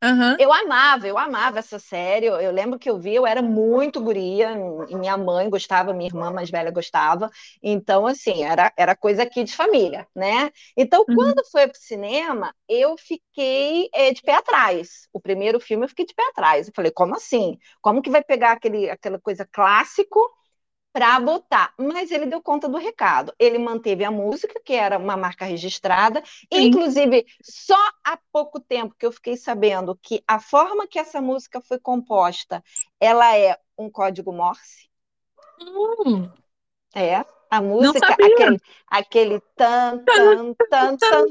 [0.03, 0.37] Uhum.
[0.39, 2.27] Eu amava, eu amava essa série.
[2.27, 4.53] Eu, eu, lembro que eu vi, eu era muito guria,
[4.89, 7.31] e minha mãe gostava, minha irmã mais velha gostava.
[7.63, 10.51] Então, assim, era, era coisa aqui de família, né?
[10.77, 11.15] Então, uhum.
[11.15, 15.07] quando foi para o cinema, eu fiquei é, de pé atrás.
[15.13, 16.69] O primeiro filme eu fiquei de pé atrás.
[16.69, 17.59] Eu falei, como assim?
[17.83, 20.19] Como que vai pegar aquele, aquela coisa clássico
[20.93, 23.33] para botar, mas ele deu conta do recado.
[23.39, 26.47] Ele manteve a música, que era uma marca registrada, Sim.
[26.53, 31.61] inclusive só há pouco tempo que eu fiquei sabendo que a forma que essa música
[31.61, 32.63] foi composta,
[32.99, 34.91] ela é um código Morse.
[35.61, 36.29] Hum.
[36.95, 41.27] É, a música, aquele, aquele tan, tan, tan, tan,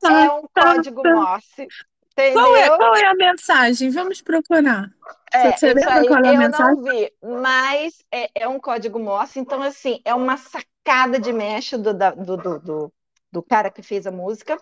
[0.00, 1.66] tan, é um código Morse.
[2.32, 3.90] Qual é, qual é a mensagem?
[3.90, 4.90] Vamos procurar.
[5.32, 6.76] É, Você lembra qual é a eu mensagem?
[6.76, 11.76] não vi, mas é, é, um código Morse, então, assim, é uma sacada de mexe
[11.76, 12.92] do, do, do, do,
[13.32, 14.58] do cara que fez a música.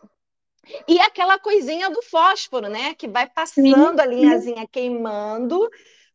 [0.87, 2.95] E aquela coisinha do fósforo, né?
[2.95, 4.69] Que vai passando sim, a linhazinha sim.
[4.71, 5.69] queimando,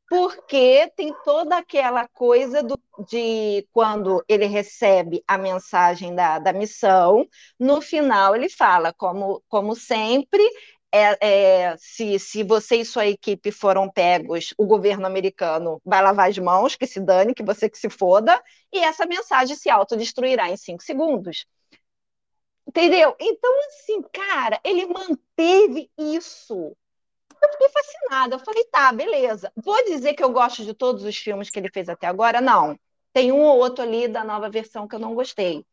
[0.09, 7.27] porque tem toda aquela coisa do, de quando ele recebe a mensagem da, da missão,
[7.59, 10.43] no final ele fala, como, como sempre,
[10.93, 16.29] é, é, se, se você e sua equipe foram pegos, o governo americano vai lavar
[16.29, 18.39] as mãos, que se dane, que você que se foda,
[18.71, 21.47] e essa mensagem se autodestruirá em cinco segundos.
[22.67, 23.15] Entendeu?
[23.19, 26.75] Então, assim, cara, ele manteve isso.
[27.41, 28.35] Eu fiquei fascinada.
[28.35, 29.51] Eu falei, tá, beleza.
[29.55, 32.39] Vou dizer que eu gosto de todos os filmes que ele fez até agora?
[32.39, 32.79] Não.
[33.11, 35.65] Tem um ou outro ali da nova versão que eu não gostei.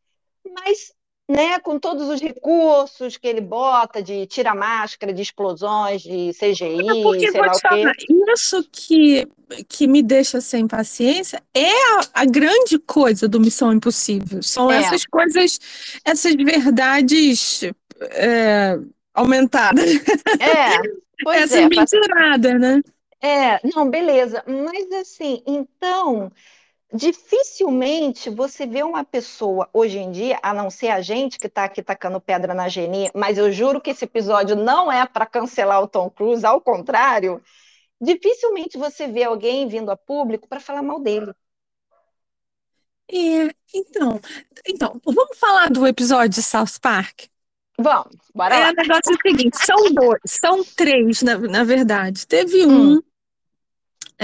[0.45, 0.93] Mas
[1.31, 6.89] né, com todos os recursos que ele bota de tira máscara, de explosões, de CGI,
[6.89, 7.93] é porque, sei lá o falar.
[8.33, 9.25] Isso que,
[9.69, 14.43] que me deixa sem paciência é a, a grande coisa do Missão Impossível.
[14.43, 14.79] São é.
[14.79, 15.57] essas coisas,
[16.03, 17.63] essas verdades
[18.11, 18.77] é,
[19.13, 19.89] aumentadas.
[20.37, 20.81] É,
[21.23, 22.81] pois Essa é, mentirada, né?
[23.21, 24.43] É, não, beleza.
[24.45, 26.29] Mas assim, então
[26.93, 31.63] dificilmente você vê uma pessoa hoje em dia, a não ser a gente que está
[31.63, 35.81] aqui tacando pedra na Geni, mas eu juro que esse episódio não é para cancelar
[35.81, 37.41] o Tom Cruise, ao contrário,
[37.99, 41.33] dificilmente você vê alguém vindo a público para falar mal dele.
[43.09, 44.19] É, então,
[44.67, 47.23] então, vamos falar do episódio de South Park?
[47.77, 48.67] Vamos, bora lá.
[48.67, 52.27] É, o negócio é o seguinte, são dois, são três, na, na verdade.
[52.27, 53.01] Teve um hum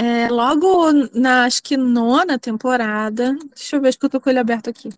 [0.00, 4.30] é, logo na, acho que nona temporada, deixa eu ver, acho que eu tô com
[4.30, 4.90] ele aberto aqui.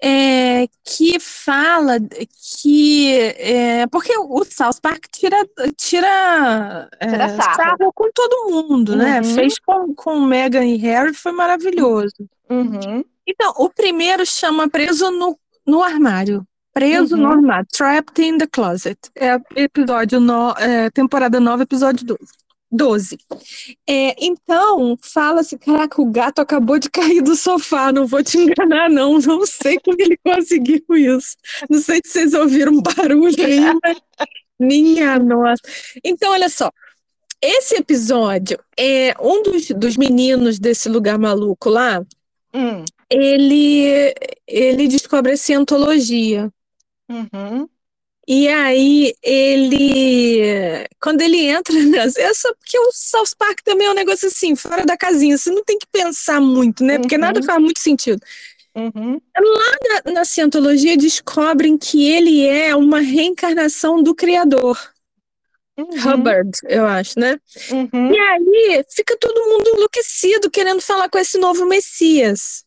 [0.00, 5.36] É, que fala que é, porque o South Park tira
[5.76, 7.56] tira, é, tira sarro.
[7.56, 7.92] sarro.
[7.92, 9.20] com todo mundo, né?
[9.20, 9.26] uhum.
[9.26, 9.34] né?
[9.34, 12.14] Fez com, com Meghan e Harry, foi maravilhoso.
[12.48, 13.04] Uhum.
[13.26, 16.46] Então, o primeiro chama Preso no, no Armário.
[16.72, 17.22] Preso uhum.
[17.22, 18.98] no armário, Trapped in the Closet.
[19.16, 22.43] É episódio no, é, temporada 9, episódio 12.
[22.74, 23.18] 12.
[23.88, 28.90] É, então, fala-se, caraca, o gato acabou de cair do sofá, não vou te enganar,
[28.90, 29.18] não.
[29.18, 31.36] Não sei como ele conseguiu isso.
[31.70, 33.98] Não sei se vocês ouviram um barulho aí, mas
[34.58, 35.62] minha nossa.
[36.04, 36.70] Então, olha só.
[37.40, 42.02] Esse episódio é um dos, dos meninos desse lugar maluco lá.
[42.54, 42.84] Hum.
[43.10, 44.14] Ele,
[44.46, 46.50] ele descobre a cientologia.
[47.08, 47.68] Uhum.
[48.26, 53.90] E aí ele, quando ele entra nessa, é só porque o South Park também é
[53.90, 56.98] um negócio assim, fora da casinha, você não tem que pensar muito, né?
[56.98, 57.20] Porque uhum.
[57.20, 58.20] nada faz muito sentido.
[58.74, 59.20] Uhum.
[59.36, 64.78] Lá na, na cientologia descobrem que ele é uma reencarnação do Criador.
[65.76, 66.14] Uhum.
[66.14, 67.38] Hubbard, eu acho, né?
[67.70, 68.12] Uhum.
[68.12, 72.63] E aí fica todo mundo enlouquecido querendo falar com esse novo Messias.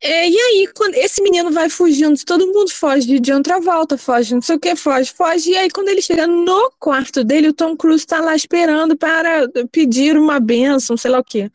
[0.00, 4.34] É, e aí, quando esse menino vai fugindo, todo mundo foge de outra volta, foge,
[4.34, 5.50] não sei o que, foge, foge.
[5.50, 9.48] E aí, quando ele chega no quarto dele, o Tom Cruise está lá esperando para
[9.72, 11.50] pedir uma benção, sei lá o quê.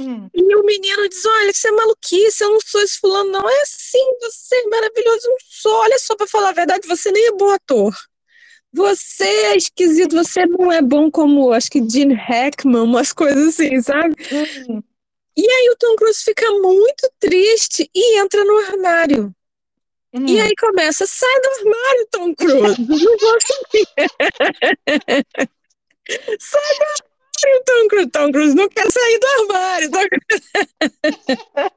[0.00, 0.28] Hum.
[0.32, 3.48] E o menino diz: Olha, isso é maluquice, eu não sou esse fulano, não.
[3.48, 5.72] É assim, você é maravilhoso, eu não sou.
[5.80, 7.94] Olha só, para falar a verdade, você nem é bom ator.
[8.72, 13.80] Você é esquisito, você não é bom como, acho que Gene Hackman, umas coisas assim,
[13.80, 14.14] sabe?
[14.68, 14.82] Hum.
[15.38, 19.32] E aí o Tom Cruise fica muito triste e entra no armário.
[20.12, 20.26] Hum.
[20.26, 22.76] E aí começa, sai do armário, Tom Cruise.
[26.40, 28.10] sai do armário, Tom Cruise.
[28.10, 29.90] Tom Cruise não quer sair do armário.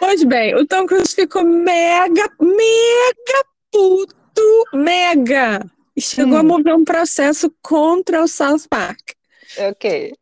[0.00, 5.70] pois bem, o Tom Cruise ficou mega, mega puto, mega.
[5.94, 6.40] E chegou hum.
[6.40, 9.10] a mover um processo contra o South Park.
[9.58, 10.14] Ok.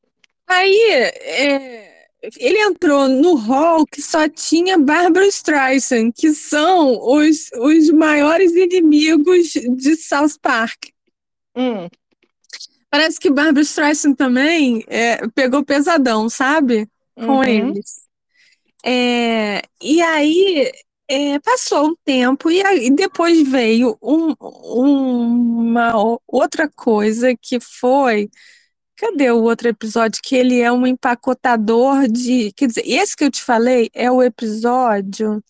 [0.48, 1.91] Aí, é,
[2.37, 9.49] ele entrou no hall que só tinha Barbara Streisand, que são os, os maiores inimigos
[9.49, 10.87] de South Park.
[11.57, 11.89] Hum.
[12.89, 16.89] Parece que Barbara Streisand também é, pegou pesadão, sabe?
[17.17, 17.45] Com uhum.
[17.45, 18.03] eles.
[18.85, 20.71] É, e aí
[21.09, 25.93] é, passou um tempo e, aí, depois veio um, uma
[26.27, 28.31] outra coisa que foi
[29.03, 32.53] Cadê o outro episódio que ele é um empacotador de.
[32.53, 35.43] Quer dizer, esse que eu te falei é o episódio.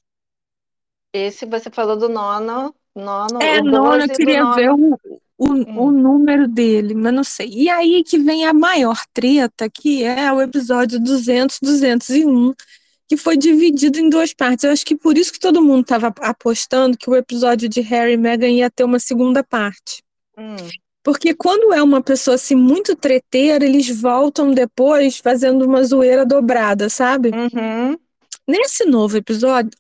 [1.13, 2.75] Esse você falou do nono.
[2.97, 4.55] Nono, é, nono, eu queria nono.
[4.55, 4.99] ver o,
[5.37, 5.81] o, hum.
[5.81, 7.51] o número dele, mas não sei.
[7.53, 12.55] E aí que vem a maior treta, que é o episódio 200, 201,
[13.07, 14.65] que foi dividido em duas partes.
[14.65, 18.15] Eu acho que por isso que todo mundo estava apostando que o episódio de Harry
[18.15, 20.03] e Meghan ia ter uma segunda parte.
[20.39, 20.57] Hum.
[21.03, 26.89] Porque quando é uma pessoa assim muito treteira, eles voltam depois fazendo uma zoeira dobrada,
[26.89, 27.31] sabe?
[27.31, 27.99] Uhum.
[28.47, 29.71] Nesse novo episódio,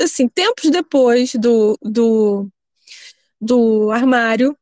[0.00, 2.48] assim, tempos depois do, do,
[3.40, 4.56] do armário,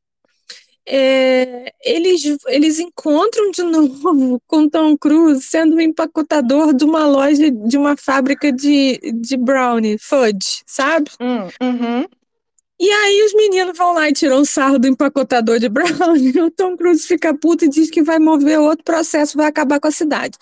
[0.86, 7.50] é, eles, eles encontram de novo com Tom Cruise sendo um empacotador de uma loja,
[7.50, 11.10] de uma fábrica de, de brownie, fudge, sabe?
[11.20, 12.06] Uhum.
[12.82, 16.32] E aí os meninos vão lá e tiram um sarro do empacotador de brownie.
[16.40, 19.88] O Tom Cruise fica puto e diz que vai mover outro processo, vai acabar com
[19.88, 20.38] a cidade.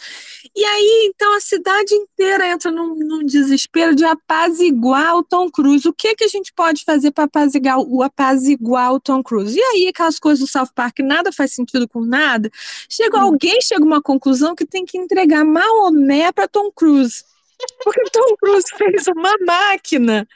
[0.54, 5.88] E aí, então, a cidade inteira entra num, num desespero de apaziguar o Tom Cruise.
[5.88, 9.58] O que, que a gente pode fazer para apaziguar o, apaziguar o Tom Cruise?
[9.58, 12.48] E aí, aquelas coisas do South Park, nada faz sentido com nada.
[12.88, 13.22] Chega hum.
[13.22, 17.24] alguém, chega uma conclusão que tem que entregar Maomé para Tom Cruise.
[17.82, 20.26] Porque Tom Cruise fez uma máquina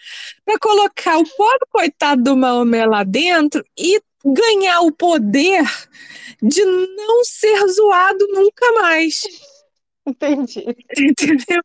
[0.45, 5.65] para colocar o pobre coitado do Maomé lá dentro e ganhar o poder
[6.41, 9.23] de não ser zoado nunca mais.
[10.05, 10.65] Entendi.
[10.99, 11.63] Entendeu?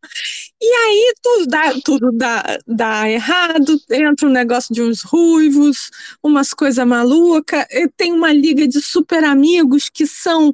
[0.62, 5.89] E aí tudo dá, tudo dá, dá errado, entra um negócio de uns ruivos,
[6.22, 7.65] umas coisas malucas,
[7.96, 10.54] tem uma liga de super amigos que são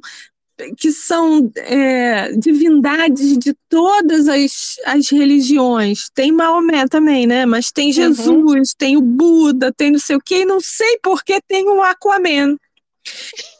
[0.76, 6.08] que são é, divindades de todas as, as religiões.
[6.14, 7.44] Tem Maomé também, né?
[7.44, 7.92] Mas tem uhum.
[7.92, 8.76] Jesus, uhum.
[8.78, 11.82] tem o Buda, tem não sei o quê, e não sei por que tem o
[11.82, 12.56] Aquaman.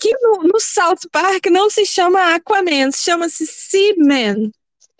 [0.01, 4.51] Que no, no, South Park não se chama Aquaman, chama-se Seaman.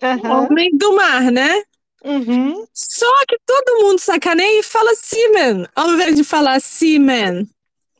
[0.01, 0.31] Uhum.
[0.31, 1.63] Homem do mar, né?
[2.03, 2.67] Uhum.
[2.71, 7.47] Só que todo mundo sacaneia e fala Seaman, ao invés de falar Seaman.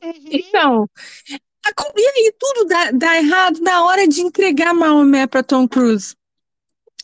[0.00, 0.28] Uhum.
[0.30, 0.90] Então,
[1.96, 6.14] e aí tudo dá, dá errado na hora de entregar Maomé para Tom Cruise.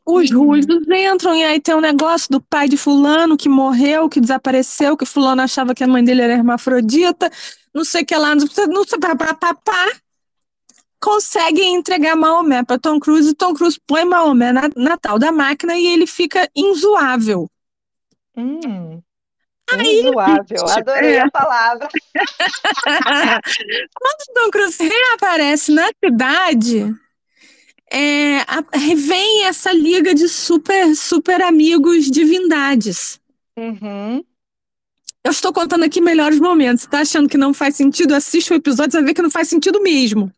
[0.04, 0.46] Os uhum.
[0.46, 4.96] ruivos entram e aí tem um negócio do pai de fulano que morreu, que desapareceu,
[4.96, 7.30] que fulano achava que a mãe dele era hermafrodita,
[7.72, 9.92] não sei o que lá, não sei, não sei pá, pá, pá, pá.
[11.00, 15.32] Conseguem entregar Maomé para Tom Cruise e Tom Cruise põe Maomé na, na tal da
[15.32, 17.48] máquina e ele fica inzoável.
[18.36, 19.00] Hum.
[19.80, 21.20] Inzoável, adorei é.
[21.20, 21.88] a palavra.
[23.94, 26.94] Quando Tom Cruise reaparece na cidade,
[27.90, 28.64] é, a,
[28.96, 33.20] vem essa liga de super, super amigos divindades.
[33.56, 34.24] Uhum.
[35.24, 36.86] Eu estou contando aqui melhores momentos.
[36.86, 38.14] Tá achando que não faz sentido?
[38.14, 40.32] Assiste o episódio, você vai ver que não faz sentido mesmo.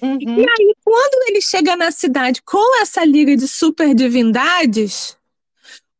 [0.00, 0.18] Uhum.
[0.20, 5.16] E aí, quando ele chega na cidade com essa liga de super divindades,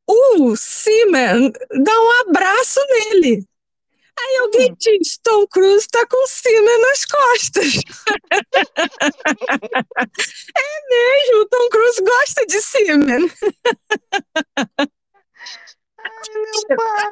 [0.09, 3.47] o Seaman dá um abraço nele.
[4.21, 4.77] Aí alguém hum.
[4.79, 7.75] diz, Tom Cruise tá com Seaman nas costas.
[10.57, 12.61] é mesmo, Tom Cruise gosta de
[16.35, 17.11] meu pai.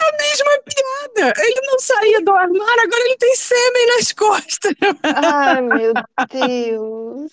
[0.00, 1.32] A mesma piada.
[1.38, 4.74] Ele não saía do armário, agora ele tem sêmen nas costas.
[5.02, 5.92] Ai, meu
[6.30, 7.32] Deus.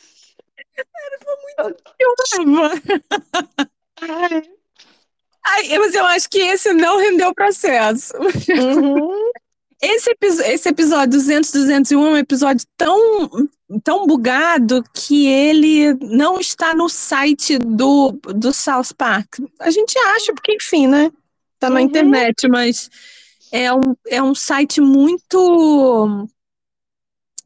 [0.78, 1.20] Era
[1.66, 2.82] muito eu amava.
[4.02, 4.57] Ai.
[5.50, 8.14] Ai, mas eu acho que esse não rendeu processo.
[8.18, 9.32] Uhum.
[9.80, 13.30] Esse, esse episódio 200, 201 é um episódio tão,
[13.84, 19.36] tão bugado que ele não está no site do, do South Park.
[19.60, 21.12] A gente acha, porque, enfim, né?
[21.60, 21.86] Tá na uhum.
[21.86, 22.90] internet, mas
[23.52, 26.28] é um, é um site muito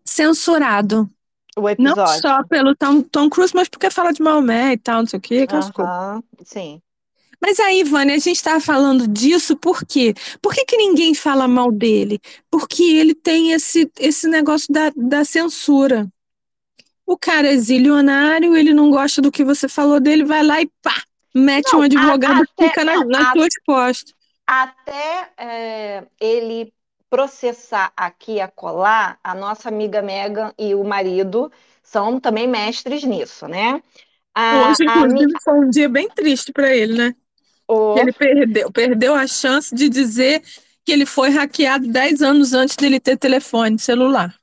[0.06, 1.10] censurado.
[1.78, 5.20] Não só pelo Tom, Tom Cruise, mas porque fala de Maomé e tal, não sei
[5.20, 6.24] o quê, aquelas uhum.
[6.46, 6.82] Sim.
[7.42, 10.14] Mas aí, Vânia, a gente está falando disso por quê?
[10.42, 12.20] Por que, que ninguém fala mal dele?
[12.52, 16.08] Porque ele tem esse, esse negócio da, da censura.
[17.06, 20.70] O cara é zilionário, ele não gosta do que você falou dele, vai lá e
[20.82, 24.14] pá, mete não, um advogado e fica na, na tua exposta.
[24.46, 26.72] Até é, ele
[27.10, 31.52] processar aqui a colar, a nossa amiga Megan e o marido
[31.84, 33.82] são também mestres nisso, né?
[34.34, 35.42] A, Hoje, inclusive, a...
[35.44, 37.16] foi um dia bem triste para ele, né?
[37.74, 37.96] Oh.
[37.98, 40.44] Ele perdeu, perdeu a chance de dizer
[40.84, 44.36] que ele foi hackeado 10 anos antes dele ter telefone celular.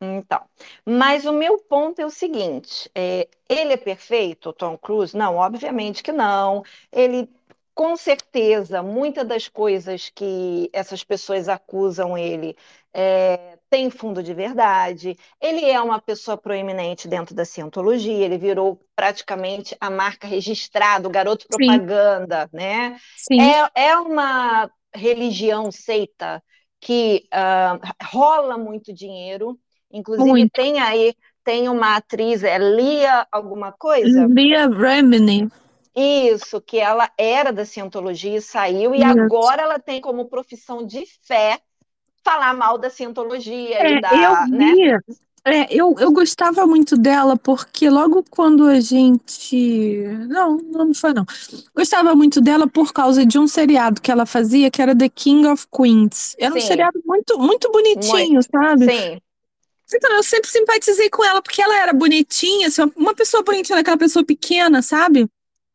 [0.00, 0.40] Então,
[0.86, 5.16] mas o meu ponto é o seguinte: é, ele é perfeito, Tom Cruise?
[5.16, 6.62] Não, obviamente que não.
[6.92, 7.28] Ele,
[7.74, 12.56] com certeza, muitas das coisas que essas pessoas acusam ele
[12.92, 18.80] é, tem fundo de verdade, ele é uma pessoa proeminente dentro da cientologia, ele virou
[18.94, 22.56] praticamente a marca registrada, o garoto propaganda, Sim.
[22.56, 22.96] né?
[23.16, 23.40] Sim.
[23.40, 26.40] É, é uma religião seita
[26.80, 27.80] que uh,
[28.12, 29.58] rola muito dinheiro,
[29.90, 30.52] inclusive muito.
[30.52, 34.24] tem aí, tem uma atriz, é Lia alguma coisa?
[34.28, 35.50] Lia Remini.
[35.96, 39.20] Isso, que ela era da cientologia e saiu, e Isso.
[39.20, 41.58] agora ela tem como profissão de fé
[42.24, 44.10] falar mal da cientologia é, e da.
[44.14, 44.98] Eu né?
[45.44, 50.02] é, eu, eu gostava muito dela, porque logo quando a gente.
[50.28, 51.26] Não, não foi não.
[51.76, 55.46] Gostava muito dela por causa de um seriado que ela fazia, que era The King
[55.46, 56.34] of Queens.
[56.38, 56.58] Era Sim.
[56.58, 58.50] um seriado muito, muito bonitinho, muito.
[58.50, 58.86] sabe?
[58.90, 59.20] Sim.
[59.94, 63.98] Então, eu sempre simpatizei com ela, porque ela era bonitinha, assim, uma pessoa bonitinha, aquela
[63.98, 65.28] pessoa pequena, sabe?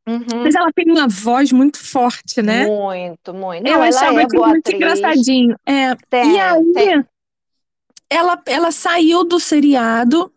[0.10, 0.44] Uhum.
[0.44, 2.66] Mas ela tem uma voz muito forte, né?
[2.66, 3.64] Muito, muito.
[3.64, 4.76] Não, eu achava é que muito atriz.
[4.76, 5.56] engraçadinho.
[5.64, 7.06] É, tem, e aí, tem.
[8.10, 10.34] Ela, ela saiu do seriado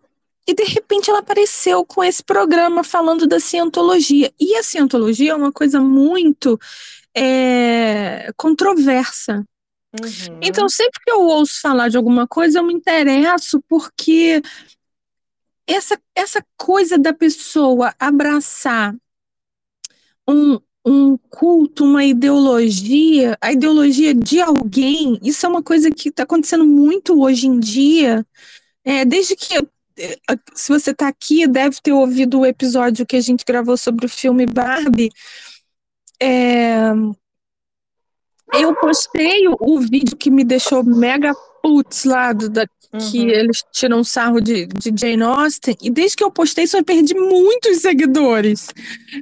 [0.47, 4.31] e de repente ela apareceu com esse programa falando da cientologia.
[4.39, 6.61] E a cientologia é uma coisa muito
[7.17, 9.43] é, controversa.
[9.99, 10.39] Uhum.
[10.43, 14.43] Então, sempre que eu ouço falar de alguma coisa, eu me interesso porque
[15.67, 18.95] essa, essa coisa da pessoa abraçar
[20.29, 26.25] um, um culto, uma ideologia, a ideologia de alguém, isso é uma coisa que está
[26.25, 28.27] acontecendo muito hoje em dia.
[28.85, 30.19] É, desde que, é,
[30.55, 34.09] se você está aqui, deve ter ouvido o episódio que a gente gravou sobre o
[34.09, 35.11] filme Barbie.
[36.21, 36.91] É,
[38.55, 43.11] eu postei o, vídeo que me deixou mega putz lá do, da, uhum.
[43.11, 46.85] que eles tiram sarro de, de Jane Austen, e desde que eu postei isso eu
[46.85, 48.69] perdi muitos seguidores.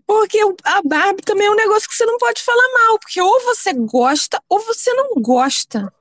[0.07, 3.41] Porque a Barbie também é um negócio que você não pode falar mal, porque ou
[3.43, 5.93] você gosta ou você não gosta.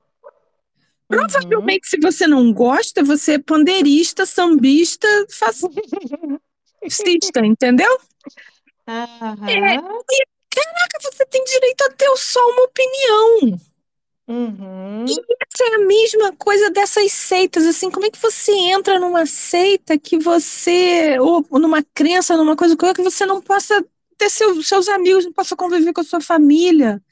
[1.08, 1.90] Provavelmente, uhum.
[1.90, 5.08] se você não gosta, você é pandeirista, sambista,
[6.88, 7.98] fascista, entendeu?
[8.86, 9.48] Uhum.
[9.48, 13.60] É, e, caraca, você tem direito a ter só uma opinião.
[14.30, 15.04] Uhum.
[15.08, 19.26] E essa é a mesma coisa dessas seitas, assim, como é que você entra numa
[19.26, 23.84] seita que você, ou numa crença, numa coisa que você não possa
[24.16, 27.02] ter seu, seus amigos, não possa conviver com a sua família?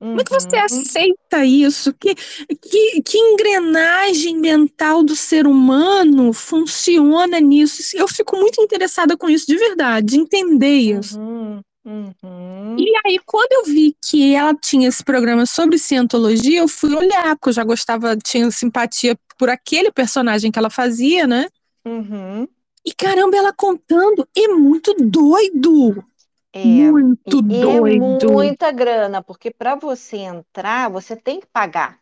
[0.00, 0.64] Como é que você uhum.
[0.64, 1.94] aceita isso?
[1.94, 7.96] Que, que, que engrenagem mental do ser humano funciona nisso?
[7.96, 11.20] Eu fico muito interessada com isso, de verdade, entender isso.
[11.20, 11.60] Uhum.
[11.84, 12.76] Uhum.
[12.78, 17.36] E aí, quando eu vi que ela tinha esse programa sobre cientologia, eu fui olhar,
[17.36, 21.48] porque eu já gostava, tinha simpatia por aquele personagem que ela fazia, né?
[21.84, 22.46] Uhum.
[22.84, 26.04] E caramba, ela contando é muito doido.
[26.52, 28.26] É, muito e doido.
[28.26, 31.98] É muita grana, porque para você entrar, você tem que pagar.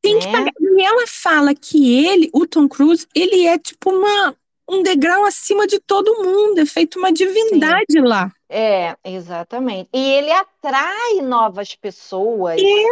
[0.00, 0.20] Tem né?
[0.20, 0.52] que pagar.
[0.60, 4.36] E ela fala que ele, o Tom Cruise, ele é tipo uma,
[4.68, 8.00] um degrau acima de todo mundo, é feito uma divindade Sim.
[8.00, 8.30] lá.
[8.48, 9.88] É, exatamente.
[9.92, 12.84] E ele atrai novas pessoas é.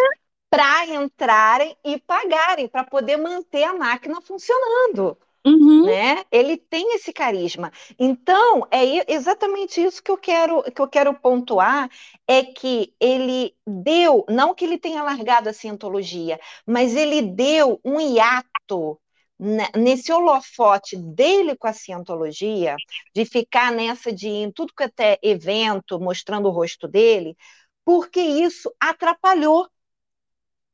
[0.48, 5.16] para entrarem e pagarem, para poder manter a máquina funcionando.
[5.46, 5.86] Uhum.
[5.86, 6.24] Né?
[6.32, 7.70] Ele tem esse carisma.
[7.96, 11.88] Então, é exatamente isso que eu quero que eu quero pontuar
[12.26, 18.00] é que ele deu, não que ele tenha largado a cientologia, mas ele deu um
[18.00, 18.98] hiato
[19.38, 22.76] nesse holofote dele com a cientologia,
[23.14, 27.36] de ficar nessa de em tudo que até evento, mostrando o rosto dele,
[27.84, 29.68] porque isso atrapalhou,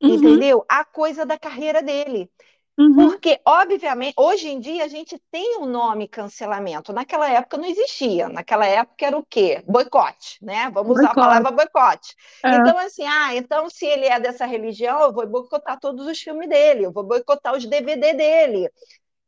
[0.01, 0.15] uhum.
[0.15, 0.65] entendeu?
[0.69, 2.31] A coisa da carreira dele.
[2.77, 2.95] Uhum.
[2.95, 6.91] Porque, obviamente, hoje em dia a gente tem o um nome cancelamento.
[6.91, 8.27] Naquela época não existia.
[8.27, 9.63] Naquela época era o quê?
[9.67, 10.71] Boicote, né?
[10.73, 10.99] Vamos boicote.
[11.01, 12.15] usar a palavra boicote.
[12.43, 12.55] É.
[12.55, 16.49] Então, assim, ah, então se ele é dessa religião, eu vou boicotar todos os filmes
[16.49, 18.69] dele, eu vou boicotar os DVD dele.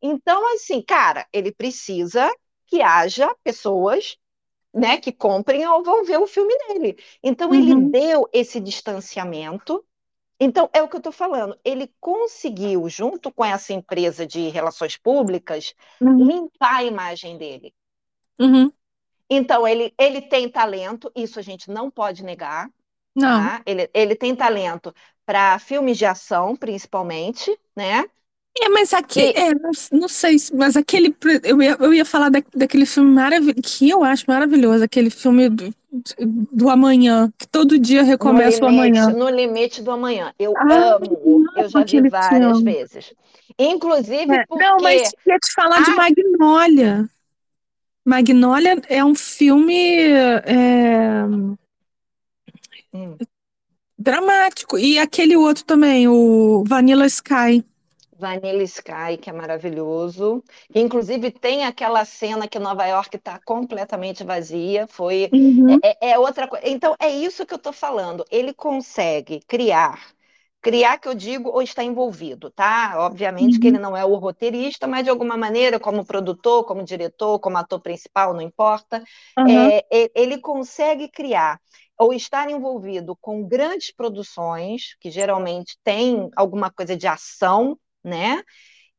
[0.02, 2.32] Então, assim, cara, ele precisa
[2.68, 4.18] que haja pessoas
[4.74, 6.98] né, que comprem ou vão ver o filme dele.
[7.24, 7.56] Então, uhum.
[7.56, 9.86] ele deu esse distanciamento
[10.40, 11.58] então, é o que eu estou falando.
[11.64, 16.26] Ele conseguiu, junto com essa empresa de relações públicas, uhum.
[16.26, 17.74] limpar a imagem dele.
[18.40, 18.72] Uhum.
[19.30, 22.70] Então, ele, ele tem talento, isso a gente não pode negar.
[23.16, 23.42] Não.
[23.42, 23.62] Tá?
[23.66, 24.94] Ele, ele tem talento
[25.26, 28.06] para filmes de ação, principalmente, né?
[28.58, 29.34] É, mas aqui, e...
[29.34, 33.62] é, não, não, sei, mas aquele, eu ia, eu ia falar da, daquele filme maravilhoso,
[33.62, 35.74] que eu acho maravilhoso, aquele filme do,
[36.52, 39.10] do amanhã, que todo dia recomeça limite, o amanhã.
[39.10, 40.34] No limite do amanhã.
[40.40, 42.74] Eu ah, amo, eu já vi várias filme.
[42.74, 43.14] vezes.
[43.60, 44.64] Inclusive é, porque...
[44.64, 47.10] Não, mas ia te falar de Magnólia.
[48.06, 50.00] Magnólia é um filme
[50.46, 51.26] é...
[52.94, 53.18] hum.
[53.98, 54.78] dramático.
[54.78, 57.66] E aquele outro também, o Vanilla Sky.
[58.18, 60.44] Vanilla Sky, que é maravilhoso.
[60.74, 64.88] Inclusive, tem aquela cena que Nova York está completamente vazia.
[64.88, 65.80] Foi uhum.
[65.84, 66.68] é, é, é, outra coisa.
[66.68, 68.26] Então, é isso que eu estou falando.
[68.32, 70.14] Ele consegue criar.
[70.62, 72.96] Criar, que eu digo, ou está envolvido, tá?
[72.98, 73.60] Obviamente uhum.
[73.60, 77.58] que ele não é o roteirista, mas de alguma maneira, como produtor, como diretor, como
[77.58, 79.04] ator principal, não importa,
[79.38, 79.48] uhum.
[79.48, 79.86] é,
[80.16, 81.60] ele consegue criar
[81.98, 88.44] ou estar envolvido com grandes produções, que geralmente tem alguma coisa de ação, né?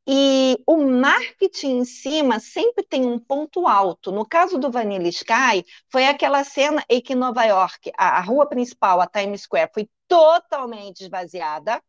[0.08, 4.12] E o marketing em cima sempre tem um ponto alto.
[4.12, 8.46] No caso do Vanilla Sky, foi aquela cena em que Nova York, a, a rua
[8.48, 11.82] principal, a Times Square, foi totalmente esvaziada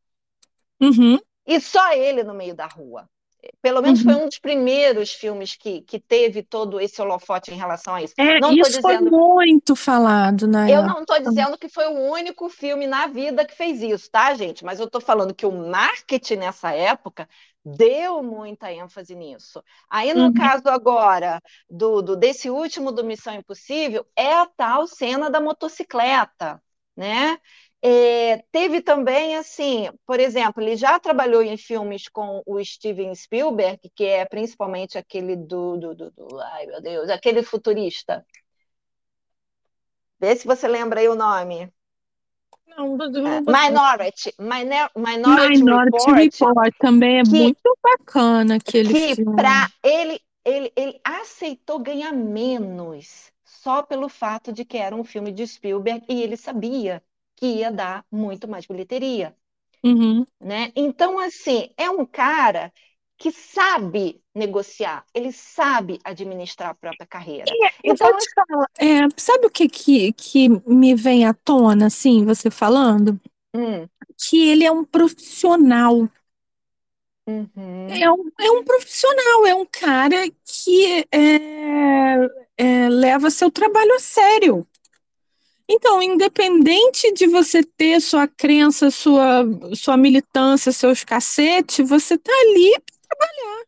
[0.81, 1.19] uhum.
[1.45, 3.07] e só ele no meio da rua.
[3.61, 4.13] Pelo menos uhum.
[4.13, 8.13] foi um dos primeiros filmes que, que teve todo esse holofote em relação a isso.
[8.17, 8.81] É, não isso dizendo...
[8.81, 10.93] foi muito falado na Eu época.
[10.93, 14.65] não estou dizendo que foi o único filme na vida que fez isso, tá, gente?
[14.65, 17.27] Mas eu estou falando que o marketing nessa época
[17.63, 19.61] deu muita ênfase nisso.
[19.89, 20.33] Aí, no uhum.
[20.33, 26.61] caso agora do, do, desse último do Missão Impossível, é a tal cena da motocicleta,
[26.95, 27.37] né?
[27.81, 33.79] É, teve também, assim, por exemplo, ele já trabalhou em filmes com o Steven Spielberg,
[33.95, 38.25] que é principalmente aquele do, do, do, do ai meu Deus, aquele futurista.
[40.19, 41.71] Vê se você lembra aí o nome.
[42.65, 48.93] Não, do, uh, Minority, Minor, Minority, Minority Report, Report, também é que, muito bacana aquele
[48.93, 49.35] que filme.
[49.35, 55.31] Pra ele, ele, ele aceitou ganhar menos só pelo fato de que era um filme
[55.31, 57.03] de Spielberg e ele sabia
[57.37, 59.33] que ia dar muito mais bilheteria.
[59.83, 60.25] Uhum.
[60.41, 60.71] Né?
[60.75, 62.73] Então, assim, é um cara
[63.17, 67.45] que sabe negociar, ele sabe administrar a própria carreira.
[67.49, 72.51] É, então, falar, é, sabe o que, que, que me vem à tona, assim, você
[72.51, 73.19] falando?
[73.55, 73.87] Hum.
[74.15, 76.07] Que ele é um profissional.
[77.27, 77.87] Uhum.
[77.89, 82.25] É, um, é um profissional, é um cara que é,
[82.57, 84.67] é, leva seu trabalho a sério.
[85.69, 89.43] Então, independente de você ter sua crença, sua,
[89.75, 93.65] sua militância, seus cacetes, você está ali para trabalhar.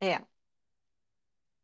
[0.00, 0.30] É.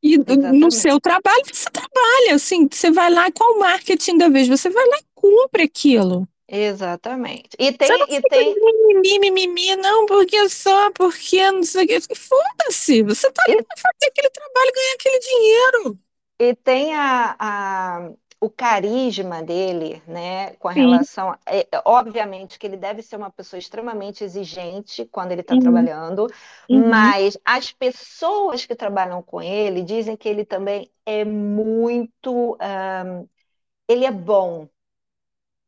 [0.03, 0.59] E Exatamente.
[0.59, 4.49] no seu trabalho, você trabalha, assim, você vai lá, qual o marketing da vez?
[4.49, 6.29] Você vai lá e cumpre aquilo.
[6.49, 7.51] Exatamente.
[7.59, 7.89] E tem.
[8.09, 8.55] e tem...
[8.55, 12.15] Mimimi, mimimi, não, porque só, porque não sei o que.
[12.15, 13.63] Foda-se, você tá ali e...
[13.63, 15.99] para fazer aquele trabalho ganhar aquele dinheiro.
[16.39, 18.11] E tem a, a,
[18.41, 20.81] o carisma dele, né, com a Sim.
[20.81, 25.61] relação, é, obviamente que ele deve ser uma pessoa extremamente exigente quando ele está uhum.
[25.61, 26.27] trabalhando,
[26.69, 26.89] uhum.
[26.89, 33.29] mas as pessoas que trabalham com ele dizem que ele também é muito, um,
[33.89, 34.69] ele é bom,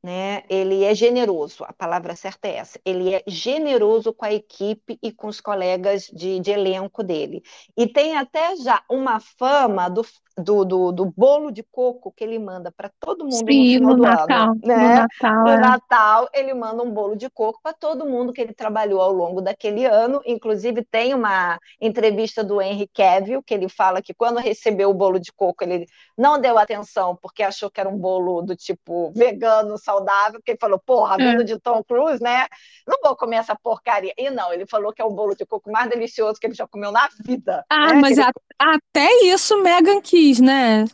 [0.03, 0.45] né?
[0.49, 2.81] Ele é generoso, a palavra certa é essa.
[2.85, 7.43] Ele é generoso com a equipe e com os colegas de, de elenco dele.
[7.77, 10.03] E tem até já uma fama do,
[10.39, 13.91] do, do, do bolo de coco que ele manda para todo mundo Sim, no final
[13.91, 14.61] no do Natal, ano.
[14.64, 14.76] Né?
[14.76, 15.59] No Natal, no é.
[15.59, 19.41] Natal, ele manda um bolo de coco para todo mundo que ele trabalhou ao longo
[19.41, 20.22] daquele ano.
[20.24, 25.18] Inclusive, tem uma entrevista do Henry Cavill, que ele fala que quando recebeu o bolo
[25.18, 25.86] de coco, ele
[26.16, 30.59] não deu atenção porque achou que era um bolo do tipo vegano, saudável, porque ele
[30.61, 31.18] falou, porra, é.
[31.18, 31.45] vindo é.
[31.45, 32.47] de Tom Cruise, né?
[32.86, 34.12] Não vou comer essa porcaria.
[34.16, 36.66] E não, ele falou que é o bolo de coco mais delicioso que ele já
[36.66, 37.64] comeu na vida.
[37.70, 38.01] Ah, né?
[38.01, 38.26] mas ele...
[38.59, 40.01] a, até isso Megan
[40.37, 40.85] né?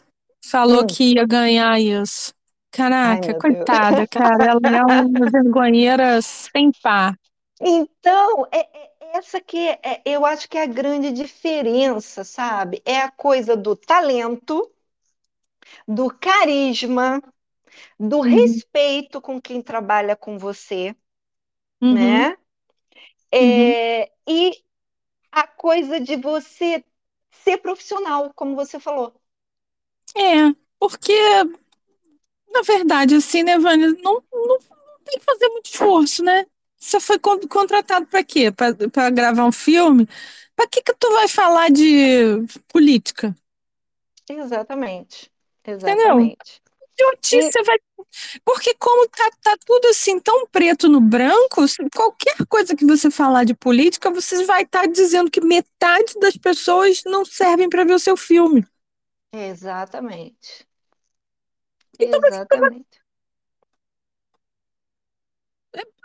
[0.44, 0.86] Falou hum.
[0.86, 2.32] que ia ganhar isso.
[2.70, 4.08] Caraca, Ai, coitada, Deus.
[4.10, 7.16] cara, ela é uma vergonheira sem par.
[7.60, 12.82] Então, é, é essa que é, é, eu acho que é a grande diferença, sabe?
[12.84, 14.70] É a coisa do talento,
[15.86, 17.22] do carisma,
[17.98, 18.22] do uhum.
[18.22, 20.96] respeito com quem trabalha com você,
[21.80, 21.94] uhum.
[21.94, 22.36] né?
[23.30, 24.34] É, uhum.
[24.34, 24.64] E
[25.30, 26.84] a coisa de você
[27.30, 29.14] ser profissional, como você falou.
[30.16, 31.12] É, porque,
[32.52, 34.58] na verdade, assim, né, Vânia, não, não, não
[35.04, 36.46] tem que fazer muito esforço, né?
[36.78, 38.52] Você foi contratado para quê?
[38.52, 40.06] Para gravar um filme?
[40.54, 43.34] Para que que tu vai falar de política?
[44.28, 45.30] Exatamente.
[45.66, 46.00] Exatamente.
[46.00, 46.20] Entendeu?
[46.20, 47.64] E...
[47.64, 47.78] vai.
[48.44, 53.44] Porque, como tá, tá tudo assim tão preto no branco, qualquer coisa que você falar
[53.44, 57.94] de política, você vai estar tá dizendo que metade das pessoas não servem para ver
[57.94, 58.64] o seu filme.
[59.34, 60.66] Exatamente.
[61.98, 63.02] Então, Exatamente.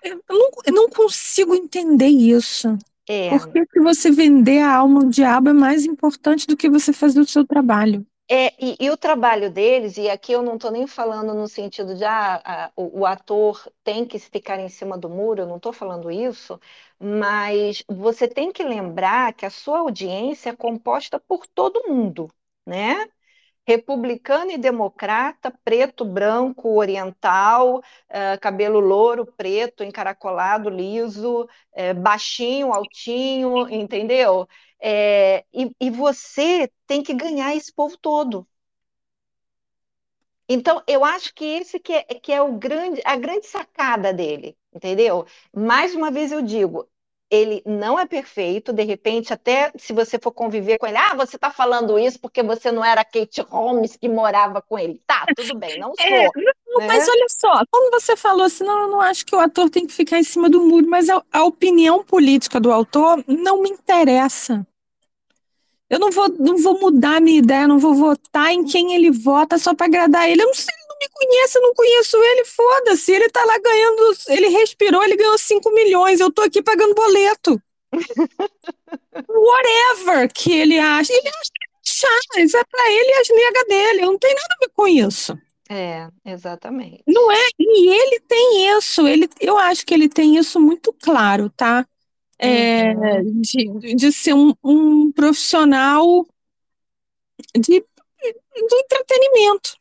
[0.04, 2.78] Eu não, eu não consigo entender isso.
[3.08, 3.30] É.
[3.30, 6.94] Por que, que você vender a alma ao diabo é mais importante do que você
[6.94, 8.06] fazer o seu trabalho?
[8.32, 11.96] É, e, e, o trabalho deles, e aqui eu não estou nem falando no sentido
[11.96, 15.74] de ah, o, o, ator tem que ficar em cima do muro, eu não estou
[15.74, 16.60] falando isso,
[17.00, 22.30] mas você tem que lembrar que a sua audiência é composta por todo mundo,
[22.68, 23.08] né?
[23.70, 33.70] Republicano e democrata, preto, branco, oriental, uh, cabelo louro, preto, encaracolado, liso, uh, baixinho, altinho,
[33.70, 34.48] entendeu?
[34.80, 38.48] É, e, e você tem que ganhar esse povo todo.
[40.48, 44.58] Então, eu acho que esse que é, que é o grande, a grande sacada dele,
[44.74, 45.26] entendeu?
[45.56, 46.90] Mais uma vez eu digo,
[47.30, 51.36] ele não é perfeito, de repente, até se você for conviver com ele, ah, você
[51.36, 55.00] está falando isso porque você não era Kate Holmes que morava com ele.
[55.06, 56.18] Tá, tudo bem, não é, sou.
[56.18, 56.30] É,
[56.68, 56.88] não, né?
[56.88, 59.86] Mas olha só, quando você falou assim, não, eu não acho que o ator tem
[59.86, 63.70] que ficar em cima do muro, mas a, a opinião política do autor não me
[63.70, 64.66] interessa.
[65.90, 69.58] Eu não vou, não vou mudar minha ideia, não vou votar em quem ele vota
[69.58, 70.44] só para agradar ele.
[70.44, 73.12] Eu não sei, me conhece, eu não conheço ele, foda-se.
[73.12, 77.62] Ele tá lá ganhando, ele respirou, ele ganhou 5 milhões, eu tô aqui pagando boleto.
[79.28, 81.12] Whatever que ele acha.
[81.14, 81.52] Ele acha
[82.32, 84.02] que é é pra ele e as negas dele.
[84.04, 85.38] Eu não tenho nada a ver com isso.
[85.72, 87.04] É, exatamente.
[87.08, 87.48] Não é?
[87.60, 91.86] E ele tem isso, ele, eu acho que ele tem isso muito claro, tá?
[92.40, 93.42] é, uhum.
[93.42, 96.26] de, de ser um, um profissional
[97.54, 99.78] de, do entretenimento.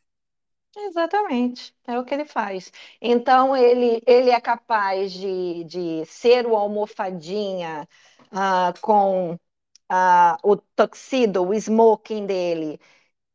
[0.87, 2.71] Exatamente, é o que ele faz.
[3.01, 7.87] Então, ele, ele é capaz de, de ser o almofadinha
[8.31, 12.79] uh, com uh, o tuxedo, o smoking dele,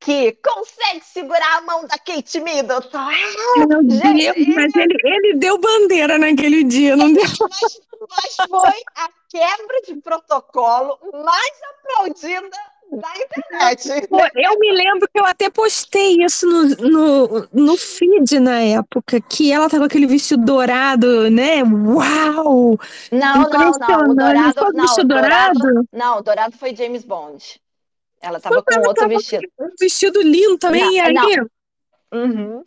[0.00, 2.98] que consegue segurar a mão da Kate Middleton.
[2.98, 3.12] Ah,
[3.88, 7.24] gente, mas ele, ele deu bandeira naquele dia, não deu?
[7.50, 7.80] Mas,
[8.10, 12.56] mas foi a quebra de protocolo mais aplaudida
[12.96, 14.08] da internet.
[14.08, 19.20] Pô, eu me lembro que eu até postei isso no, no, no feed na época,
[19.20, 21.62] que ela tava com aquele vestido dourado, né?
[21.62, 22.78] Uau!
[23.10, 24.10] Não, não, não.
[24.10, 27.60] O dourado, não, o dourado, não, dourado foi James Bond.
[28.20, 29.46] Ela tava com outro tava vestido.
[29.60, 31.46] Um vestido lindo também, não, e aí.
[32.12, 32.64] Uhum.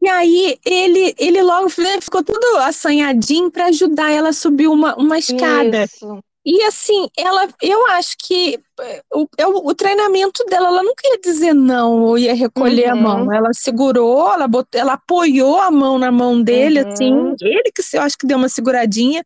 [0.00, 5.18] E aí ele, ele logo ficou tudo assanhadinho para ajudar ela a subir uma, uma
[5.18, 5.84] escada.
[5.84, 6.22] Isso.
[6.48, 11.18] E assim, ela, eu acho que eh, o, o, o, treinamento dela, ela não queria
[11.18, 12.92] dizer não ou ia recolher uhum.
[12.92, 13.32] a mão.
[13.32, 16.92] Ela segurou, ela, botou, ela apoiou a mão na mão dele, uhum.
[16.92, 17.34] assim.
[17.40, 19.24] Ele que eu acho que deu uma seguradinha.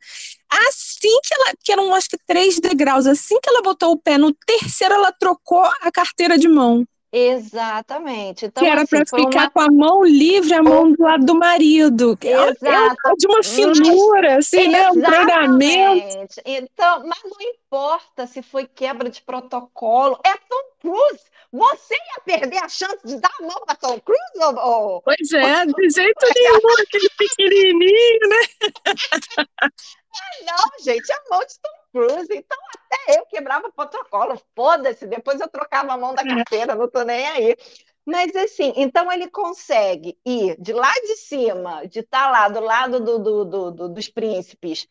[0.51, 4.17] Assim que ela, que eram acho que três degraus, assim que ela botou o pé
[4.17, 6.87] no terceiro, ela trocou a carteira de mão.
[7.13, 8.47] Exatamente.
[8.47, 9.51] Então, que era assim, para ficar uma...
[9.51, 12.17] com a mão livre, a mão do lado do marido.
[12.23, 13.17] Exato.
[13.19, 14.91] De uma finura, mas, assim, né?
[14.91, 16.41] Um treinamento.
[16.45, 20.21] Então, mas não importa se foi quebra de protocolo.
[20.25, 21.25] É Tom Cruise.
[21.53, 24.57] Você ia perder a chance de dar a mão para Tom Cruise?
[24.63, 25.03] Ou...
[25.03, 28.39] Pois é, de jeito nenhum, aquele pequenininho, né?
[30.45, 32.29] não, gente, a mão de Tom Cruise.
[32.33, 34.41] Então, até eu quebrava protocolo.
[34.55, 37.57] Foda-se, depois eu trocava a mão da carteira, não tô nem aí.
[38.05, 42.61] Mas assim, então ele consegue ir de lá de cima, de estar tá lá do
[42.61, 44.89] lado do, do, do, do, dos príncipes,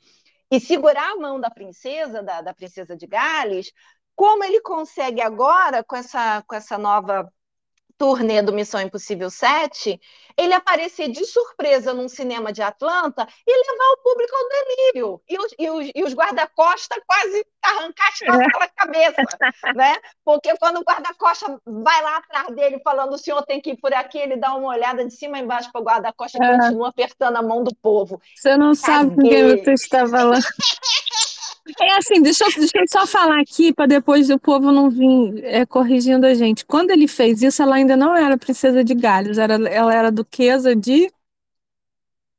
[0.52, 3.72] e segurar a mão da princesa, da, da princesa de Gales,
[4.16, 7.32] como ele consegue agora, com essa, com essa nova
[8.00, 10.00] turnê do Missão Impossível 7,
[10.38, 15.22] ele aparecer de surpresa num cinema de Atlanta e levar o público ao delírio.
[15.30, 19.22] E os, e os, e os guarda-costas quase arrancar as costas pela cabeça,
[19.76, 19.98] né?
[20.24, 23.94] Porque quando o guarda-costa vai lá atrás dele falando o senhor tem que ir por
[23.94, 26.58] aqui, ele dá uma olhada de cima a embaixo para o guarda-costa e é.
[26.58, 28.22] continua apertando a mão do povo.
[28.34, 28.76] Você não Caguei.
[28.76, 30.42] sabe com quem você está falando.
[31.82, 35.44] É assim, deixa eu, deixa eu só falar aqui para depois o povo não vir
[35.44, 36.66] é, corrigindo a gente.
[36.66, 40.76] Quando ele fez isso, ela ainda não era princesa de Gales, era, ela era duquesa
[40.76, 41.12] de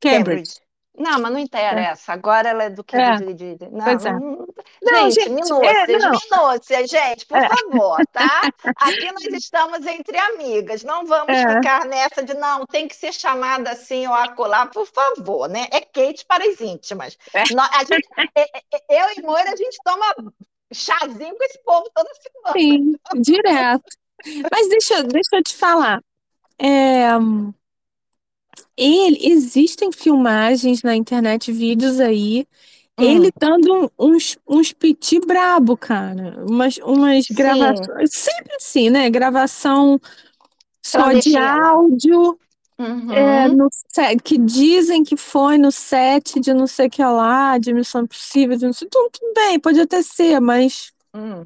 [0.00, 0.54] Cambridge.
[0.54, 0.69] Cambridge.
[1.00, 2.12] Não, mas não interessa.
[2.12, 2.14] É.
[2.14, 3.16] Agora ela é do que é.
[3.16, 3.70] de, de, de...
[3.70, 4.12] Não, pois é.
[4.12, 4.46] não,
[4.82, 7.48] não, gente, minúcias, é, minúcias, gente, por é.
[7.48, 8.42] favor, tá?
[8.76, 10.84] Aqui nós estamos entre amigas.
[10.84, 11.54] Não vamos é.
[11.54, 15.68] ficar nessa de não, tem que ser chamada assim ou acolá, por favor, né?
[15.70, 17.16] É Kate para as íntimas.
[17.32, 17.40] É.
[17.40, 18.08] a gente,
[18.90, 20.14] eu e Moira, a gente toma
[20.70, 22.52] chazinho com esse povo toda semana.
[22.52, 23.88] Sim, direto.
[24.52, 26.02] Mas deixa, deixa eu te falar.
[26.58, 27.08] É,
[28.76, 32.46] ele, existem filmagens na internet, vídeos aí,
[32.98, 33.04] hum.
[33.04, 36.44] ele dando uns, uns piti brabo, cara.
[36.48, 38.10] Umas, umas gravações.
[38.12, 39.10] Sempre assim, né?
[39.10, 40.00] Gravação
[40.82, 42.38] só de áudio.
[42.78, 43.12] Uhum.
[43.12, 43.68] É, no
[44.24, 48.56] que dizem que foi no set de não sei o que lá, de Missão Impossível,
[48.56, 51.44] de não sei, tudo, tudo bem, pode até ser, mas hum.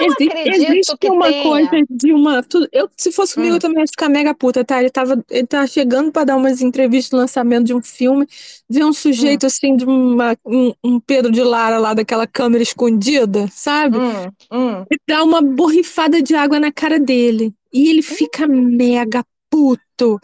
[0.00, 1.42] Eu Exi acredito existe que uma tenha.
[1.42, 2.42] coisa de uma.
[2.42, 3.56] Tu, eu, se fosse comigo, hum.
[3.56, 4.80] eu também ia ficar mega puta, tá?
[4.80, 8.26] Ele tava, ele tava chegando para dar umas entrevistas lançamento de um filme,
[8.68, 9.46] ver um sujeito hum.
[9.46, 13.98] assim, de uma, um, um, Pedro de Lara lá, daquela câmera escondida, sabe?
[13.98, 14.30] Hum.
[14.52, 14.84] hum.
[14.90, 17.54] E dá uma borrifada de água na cara dele.
[17.72, 20.18] E ele fica mega puto.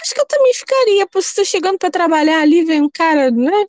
[0.00, 3.66] Acho que eu também ficaria, por você chegando para trabalhar ali, vem um cara, né?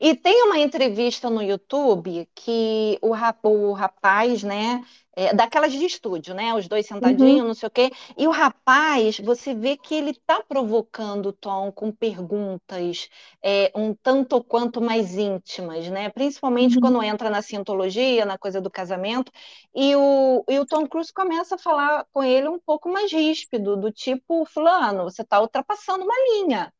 [0.00, 4.82] E tem uma entrevista no YouTube que o, ra- o rapaz, né,
[5.16, 8.30] é, daquelas de estúdio, né, os dois Uhum, sentadinhos, não sei o quê, e o
[8.30, 13.08] rapaz, você vê que ele tá provocando o Tom com perguntas
[13.42, 18.36] é, um tanto ou quanto mais íntimas, né, principalmente uhum, quando entra na cientologia, na
[18.38, 19.30] coisa do casamento,
[19.74, 23.76] e o, e o Tom Cruise começa a falar com ele um pouco mais ríspido,
[23.76, 26.72] do tipo, fulano, você está ultrapassando uma linha.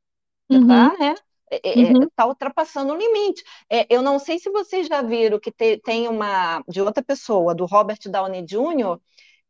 [0.50, 1.14] Você uhum, está, né?
[1.62, 3.42] É, é, uhum, tá ultrapassando o limite.
[3.70, 7.54] É, eu não sei se vocês já viram que te- tem uma de outra pessoa,
[7.54, 9.00] do Robert Downey Jr.,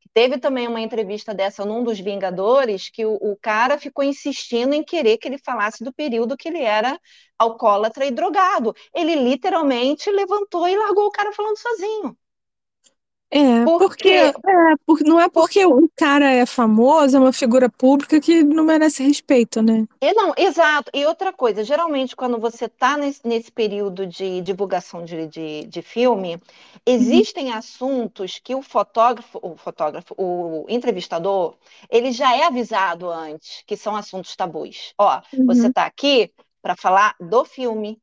[0.00, 4.74] que teve também uma entrevista dessa num dos Vingadores, que o, o cara ficou insistindo
[4.74, 6.98] em querer que ele falasse do período que ele era
[7.38, 8.74] alcoólatra e drogado.
[8.94, 12.16] Ele literalmente levantou e largou o cara falando sozinho.
[13.36, 17.68] É, porque, Porque é, por- não é porque o cara é famoso, é uma figura
[17.68, 19.86] pública que não merece respeito, né?
[20.00, 20.90] E não, exato.
[20.94, 25.82] E outra coisa, geralmente quando você está nesse, nesse período de divulgação de, de, de
[25.82, 26.38] filme,
[26.98, 31.56] Uhum, existem assuntos que o fotógrafo, o fotógrafo, o entrevistador,
[31.88, 34.92] ele já é avisado antes, que são assuntos tabus.
[34.98, 36.30] Ó, você uhum, está aqui
[36.60, 37.98] para falar do filme,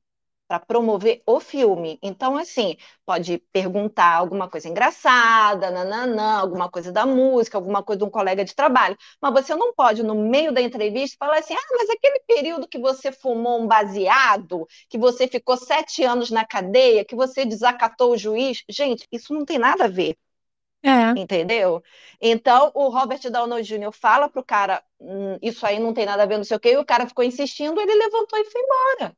[0.52, 1.98] para promover o filme.
[2.04, 2.76] Então, assim,
[3.06, 8.44] pode perguntar alguma coisa engraçada, nananã, alguma coisa da música, alguma coisa de um colega
[8.44, 8.98] de trabalho.
[9.22, 12.78] Mas você não pode, no meio da entrevista, falar assim: ah, mas aquele período que
[12.80, 18.18] você fumou um baseado, que você ficou sete anos na cadeia, que você desacatou o
[18.18, 18.62] juiz.
[18.70, 20.18] Gente, isso não tem nada a ver.
[20.84, 21.84] é, Entendeu?
[22.22, 23.92] Então, o Robert Downey Jr.
[23.92, 26.70] fala pro cara, hum, isso aí não tem nada a ver, não sei o quê,
[26.72, 29.16] e o cara ficou insistindo, ele levantou e foi embora.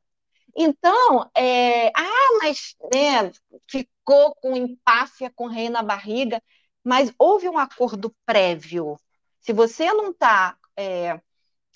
[0.56, 3.32] Então, é, ah, mas né,
[3.68, 6.42] ficou com empáfia com o rei na barriga,
[6.84, 8.96] mas houve um acordo prévio.
[9.40, 11.20] Se você não está é,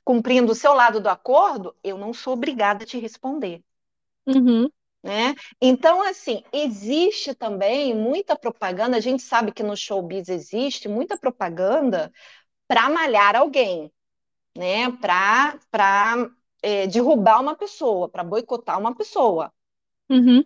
[0.04, 3.62] cumprindo o seu lado do acordo, eu não sou obrigada a te responder.
[4.26, 4.70] uhum,
[5.02, 5.34] Né?
[5.60, 12.12] Então, assim, existe também muita propaganda, a gente sabe que no showbiz existe muita propaganda
[12.68, 13.92] para malhar alguém,
[14.56, 14.90] né?
[15.00, 16.30] Para
[16.62, 19.52] é, derrubar uma pessoa, para boicotar uma pessoa.
[20.10, 20.44] uhum,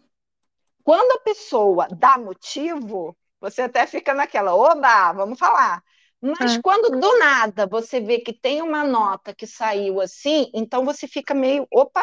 [0.85, 5.83] Quando a pessoa dá motivo, você até fica naquela, oba, vamos falar.
[6.21, 10.85] Mas é, quando do nada você vê que tem uma nota que saiu assim, então
[10.85, 12.03] você fica meio, opa,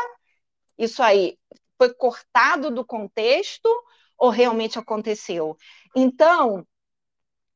[0.77, 1.37] isso aí
[1.77, 3.69] foi cortado do contexto
[4.17, 5.57] ou realmente aconteceu?
[5.95, 6.65] Então,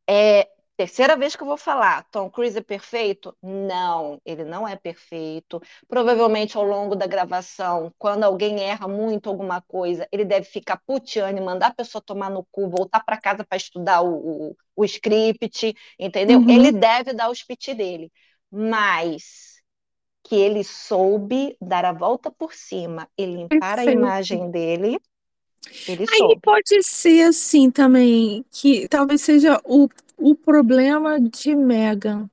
[0.10, 0.48] é,
[0.78, 3.36] terceira vez que eu vou falar, Tom Cruise é perfeito?
[3.42, 5.62] Não, ele não é perfeito.
[5.88, 11.38] Provavelmente ao longo da gravação, quando alguém erra muito alguma coisa, ele deve ficar puteando
[11.40, 14.86] e mandar a pessoa tomar no cu, voltar para casa para estudar o, o, o
[14.86, 16.44] script, entendeu?
[16.48, 18.12] Ele uhum, deve dar os piti dele.
[18.52, 19.62] Mas
[20.24, 23.88] que ele soube dar a volta por cima e limpar a perfeito.
[23.88, 25.00] imagem dele,
[25.88, 26.42] ele Aí soube.
[26.42, 32.30] pode ser assim também, que talvez seja o, o problema de Megan,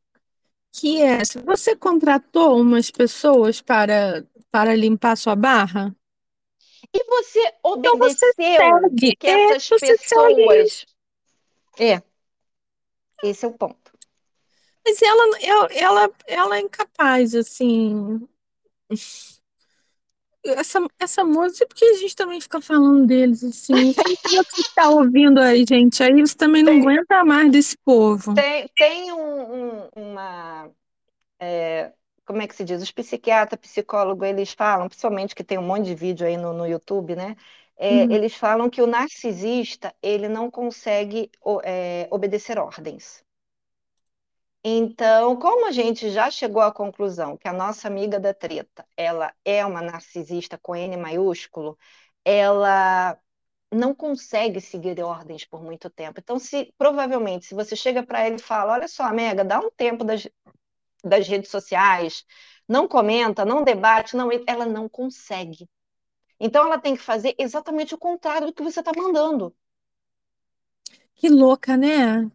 [0.73, 5.95] que é, se você contratou umas pessoas para, para limpar sua barra,
[6.93, 10.87] E você então você obedeceu o segue, que é, essas você pessoas.
[11.79, 12.03] É,
[13.23, 13.93] esse é o ponto.
[14.85, 18.27] Mas ela, ela, ela, ela é incapaz, assim.
[20.45, 23.93] Essa, essa música, porque a gente também fica falando deles, assim.
[23.93, 28.35] Você está ouvindo a gente aí, você também não Tem, aguenta mais desse povo.
[28.35, 30.71] tem, tem um, um- uma.
[31.41, 31.93] é,
[32.27, 32.83] como é que se diz?
[32.83, 36.67] Os psiquiatras, psicólogos, eles falam, principalmente que tem um monte de vídeo aí no, no
[36.67, 37.37] YouTube, né?
[37.77, 38.15] É, Uhum.
[38.15, 41.31] eles falam que o narcisista ele não consegue
[41.65, 43.25] é, obedecer ordens.
[44.63, 49.35] Então, como a gente já chegou à conclusão que a nossa amiga da treta, ela
[49.45, 51.79] é uma narcisista com N maiúsculo,
[52.25, 53.19] ela
[53.73, 56.21] não consegue seguir ordens por muito tempo.
[56.21, 59.71] Então, se provavelmente, se você chega para ele e fala, olha só, Mega, dá um
[59.71, 60.29] tempo das,
[61.05, 62.25] das redes sociais,
[62.69, 65.69] não comenta, não debate, não, ela não consegue.
[66.41, 69.55] Então, ela tem que fazer exatamente o contrário do que você está mandando.
[71.15, 72.31] Que louca, né?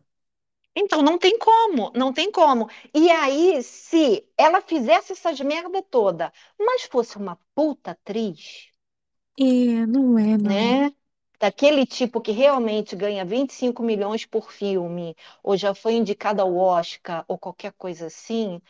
[0.75, 2.69] Então não tem como, não tem como.
[2.93, 8.69] E aí, se ela fizesse essas merda toda, mas fosse uma puta atriz,
[9.39, 10.81] É, não é, não.
[10.81, 10.91] né?
[11.39, 17.25] Daquele tipo que realmente ganha 25 milhões por filme, ou já foi indicada ao Oscar,
[17.27, 18.61] ou qualquer coisa assim,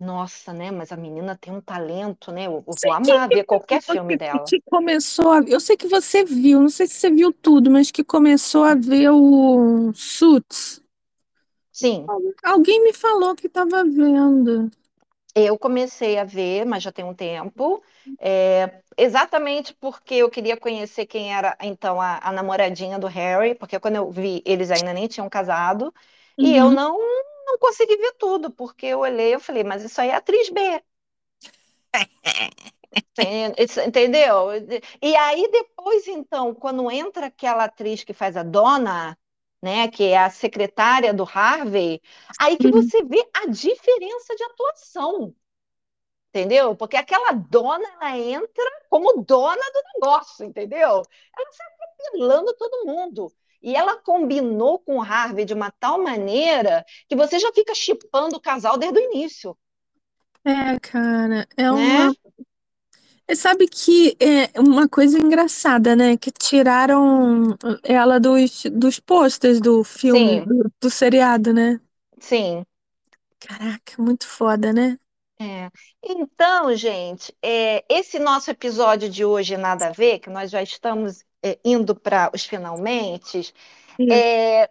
[0.00, 0.70] nossa, né?
[0.72, 2.46] Mas a menina tem um talento, né?
[2.48, 4.54] Eu, eu vou Sei quem amar que ver qualquer filme que, dela.
[4.58, 7.90] que começou a, Eu sei que você viu, não sei se você viu tudo, mas
[7.90, 10.81] que começou a ver o Suits.
[11.72, 12.12] Sim,
[12.44, 14.70] Alguém me falou que estava vendo.
[15.34, 17.82] Eu comecei a ver, mas já tem um tempo,
[18.18, 23.80] é, exatamente porque eu queria conhecer quem era então a, a namoradinha do Harry, porque
[23.80, 25.92] quando eu vi, eles ainda nem tinham casado,
[26.40, 26.70] e eu Uhum.
[26.70, 26.98] não,
[27.46, 30.60] não consegui ver tudo, porque eu olhei e falei, mas isso aí é atriz B.
[33.86, 34.48] Entendeu?
[35.00, 39.16] E aí depois, então, quando entra aquela atriz que faz a Donna,
[39.62, 42.00] né, que é a secretária do Harvey,
[42.38, 42.68] aí que Uhum.
[42.68, 45.34] você vê a diferença de atuação,
[46.30, 46.76] entendeu?
[46.76, 50.80] Porque aquela dona, ela entra como dona do negócio, entendeu?
[51.38, 51.66] Ela sai
[52.00, 53.32] atropelando todo mundo.
[53.62, 58.36] E ela combinou com o Harvey de uma tal maneira que você já fica shippando
[58.36, 59.56] o casal desde o início,
[60.44, 62.12] É, cara, é né?
[63.32, 66.18] E Sabe que é uma coisa engraçada, né?
[66.18, 71.80] Que tiraram ela dos, dos posters do filme, Sim, do, do seriado, né?
[72.20, 72.64] sim.
[73.40, 74.98] Caraca, muito foda, né?
[75.40, 75.70] É.
[76.02, 81.24] Então, gente, é, esse nosso episódio de hoje, nada a ver, que nós já estamos
[81.42, 83.52] é, indo para os finalmente,
[84.08, 84.70] é,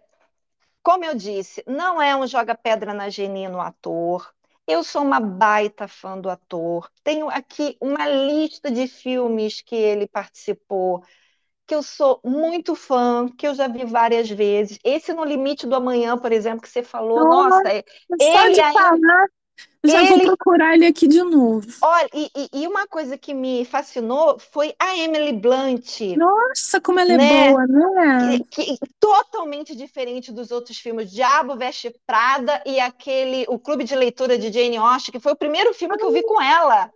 [0.82, 4.32] como eu disse, não é um joga-pedra na Geni no ator.
[4.66, 6.90] Eu sou uma baita fã do ator.
[7.02, 11.04] Tenho aqui uma lista de filmes que ele participou,
[11.66, 14.78] que eu sou muito fã, que eu já vi várias vezes.
[14.84, 17.84] Esse No Limite do Amanhã, por exemplo, que você falou, Nossa, nossa, é-
[18.18, 19.28] ele ainda.
[19.84, 21.66] Já vou Ele procurar ele aqui de novo.
[21.80, 27.12] Olha, e, e- uma coisa que me fascinou foi a Emily Blunt, Nossa, como ela
[27.12, 27.26] é né?
[27.28, 27.84] boa, né?
[28.18, 33.96] Que, que- totalmente diferente dos outros filmes, Diabo Veste Prada e aquele O Clube de
[33.96, 36.92] Leitura de Jane Austen, que foi o primeiro filme que eu vi com ela,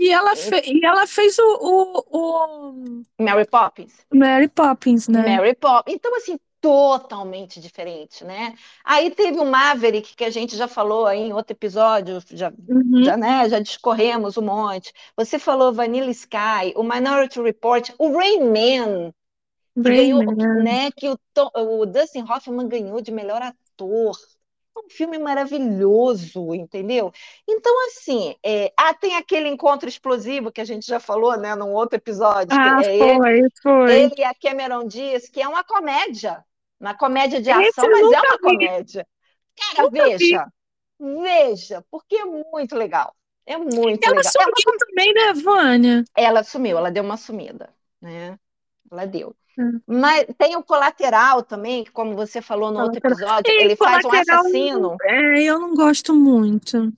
[0.00, 4.06] E ela, fe- e ela fez o, o, o Mary Poppins.
[4.12, 5.24] Mary Poppins, né?
[5.24, 5.94] Mary Poppins.
[5.94, 8.54] Então, assim, totalmente diferente, né?
[8.84, 13.02] Aí teve o Maverick, que a gente já falou aí em outro episódio, já, Uhum.
[13.02, 14.92] já, né, já discorremos um monte.
[15.16, 19.12] Você falou Vanilla Sky, o Minority Report, o Rain Man,
[19.82, 20.48] que ganhou, Rayman.
[20.54, 24.16] né, que o, Tom- o Dustin Hoffman ganhou de melhor ator.
[24.76, 27.12] É um filme maravilhoso, entendeu?
[27.48, 31.72] Então, assim, é, ah, tem aquele encontro explosivo que a gente já falou, né, num
[31.72, 34.10] outro episódio, Ah, é ele, foi, foi.
[34.10, 36.44] ele e a Cameron Diaz, que é uma comédia,
[36.80, 39.06] uma comédia de ação, mas é uma vi, comédia.
[39.56, 40.30] Cara, nunca vi.
[40.30, 40.46] veja,
[41.00, 43.14] veja, porque é muito legal.
[43.46, 44.32] É muito Ela legal.
[44.40, 46.04] É uma sumiu também, né, Vânia?
[46.16, 48.38] ela sumiu, ela deu uma sumida, né?
[48.90, 49.36] Ela deu.
[49.58, 53.76] Hum, Mas tem o colateral também, que, como você falou no outro episódio, E ele
[53.76, 56.92] faz um assassino, é, eu não gosto muito.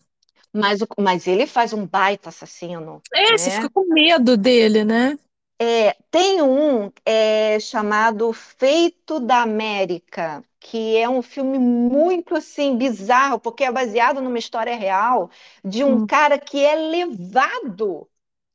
[0.53, 3.57] mas, mas ele faz um baita assassino, É, você né?
[3.57, 5.19] fica com medo dele, né?
[5.63, 13.39] É, tem um é, chamado Feito da América, que é um filme muito assim bizarro,
[13.39, 15.31] porque é baseado numa história real
[15.63, 16.07] de um Hum.
[16.07, 18.09] cara que é levado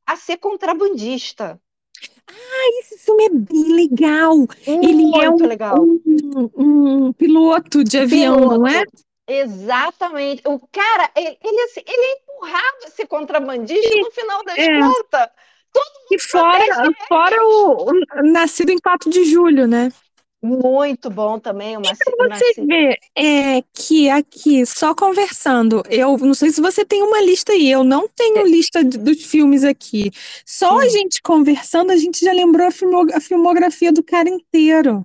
[0.04, 1.60] a ser contrabandista.
[2.80, 4.34] Esse filme é bem legal.
[4.66, 5.76] Ele é Muito um, legal.
[5.78, 8.84] um, um piloto de avião, não é?
[9.28, 10.42] Exatamente.
[10.44, 14.80] O cara, ele, ele, assim, ele é empurrado a ser contrabandista no final das é,
[14.80, 15.28] contas.
[16.10, 16.64] E fora,
[17.08, 19.92] fora o, o Nascido em 4 de Julho, né?
[20.42, 26.50] Muito bom também, uma, Então você vê é, que aqui, só conversando, eu não sei
[26.50, 30.10] se você tem uma lista aí, eu não tenho lista de- dos filmes aqui.
[30.44, 30.90] Só a Hum.
[30.90, 35.04] gente conversando, a gente já lembrou a, filmo- a filmografia do cara inteiro.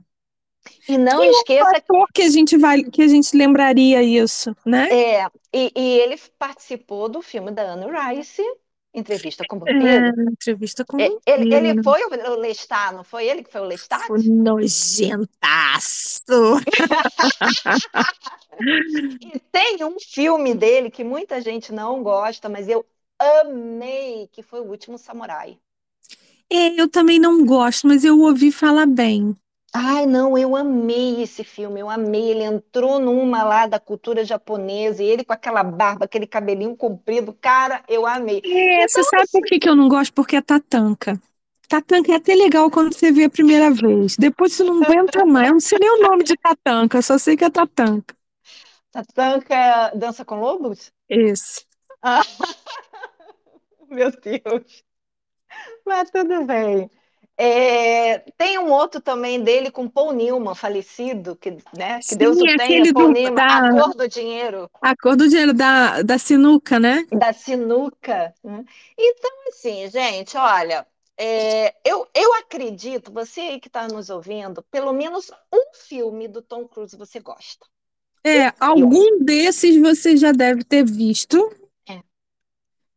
[0.87, 4.89] E não E esqueça ator que a gente vai, que a gente lembraria isso, né?
[4.89, 8.43] É, e, e ele participou do filme da Anne Rice,
[8.93, 10.31] Entrevista com o É, Vampiro.
[10.31, 11.83] entrevista com É, o Ele, ele vampiro.
[11.83, 14.05] foi o, o Lestat, não foi ele que foi o Lestat?
[14.05, 16.21] Foi nojentaço.
[19.19, 22.85] E tem um filme dele que muita gente não gosta, mas eu
[23.19, 25.59] amei, que foi O Último Samurai.
[26.51, 29.35] É, eu também não gosto, mas eu ouvi falar bem.
[29.73, 32.29] Ai, não, eu amei esse filme, eu amei.
[32.31, 37.33] Ele entrou numa lá da cultura japonesa, e ele com aquela barba, aquele cabelinho comprido,
[37.33, 38.43] cara, eu amei.
[38.43, 40.13] É, você Então, sabe por assim, que que eu não gosto?
[40.13, 41.19] Porque é tatanca.
[41.67, 44.15] Tatanca é até legal quando você vê a primeira vez.
[44.17, 45.47] Depois você não aguenta mais.
[45.47, 48.15] Eu não sei nem o nome de tatanca, eu só sei que é tatanca.
[48.91, 50.93] Tatanka Dança com Lobos?
[51.09, 51.65] Esse.
[52.03, 52.23] Ah,
[53.89, 54.83] meu Deus.
[55.85, 56.89] Mas tudo bem.
[57.43, 62.43] É, tem um outro também dele com Paul Newman, falecido, que, né, que Deus Sim,
[62.43, 66.03] o tenha, Paul do, Newman, da A Cor do Dinheiro, a cor do dinheiro da,
[66.03, 67.03] da sinuca, né?
[67.11, 68.31] da sinuca.
[68.43, 68.63] né?
[68.95, 70.85] Então, assim, gente, olha,
[71.17, 76.43] é, eu, eu acredito, você aí que está nos ouvindo, pelo menos um filme do
[76.43, 77.65] Tom Cruise você gosta.
[78.23, 81.51] É, algum desses você já deve ter visto.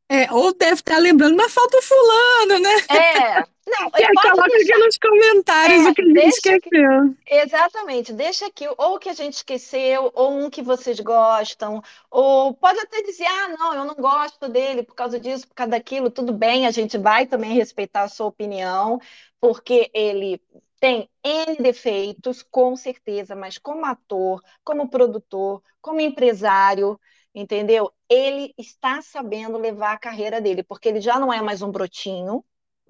[0.09, 0.31] É.
[0.33, 2.71] Ou deve estar lembrando, mas falta o fulano, né?
[2.89, 4.79] É, não, pode coloca aqui deixar.
[4.79, 7.17] nos comentários É, o que a gente deixa que- esqueceu.
[7.27, 12.55] Exatamente, deixa aqui ou o que a gente esqueceu, ou um que vocês gostam, ou
[12.55, 16.11] pode até dizer, ah, não, eu não gosto dele por causa disso, por causa daquilo,
[16.11, 19.01] tudo bem, a gente vai também respeitar a sua opinião,
[19.41, 20.41] porque ele
[20.81, 27.01] tem N defeitos, com certeza, mas como ator, como produtor, como empresário,
[27.35, 27.93] entendeu?
[28.09, 32.45] Ele está sabendo levar a carreira dele, porque ele já não é mais um brotinho,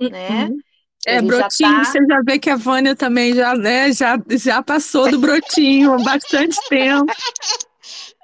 [0.08, 0.50] né?
[0.50, 0.60] Uhum.
[1.06, 4.16] É, Ele já brotinho, tá- você já vê que a Vânia também já, né, já,
[4.30, 7.12] já passou do brotinho há bastante tempo.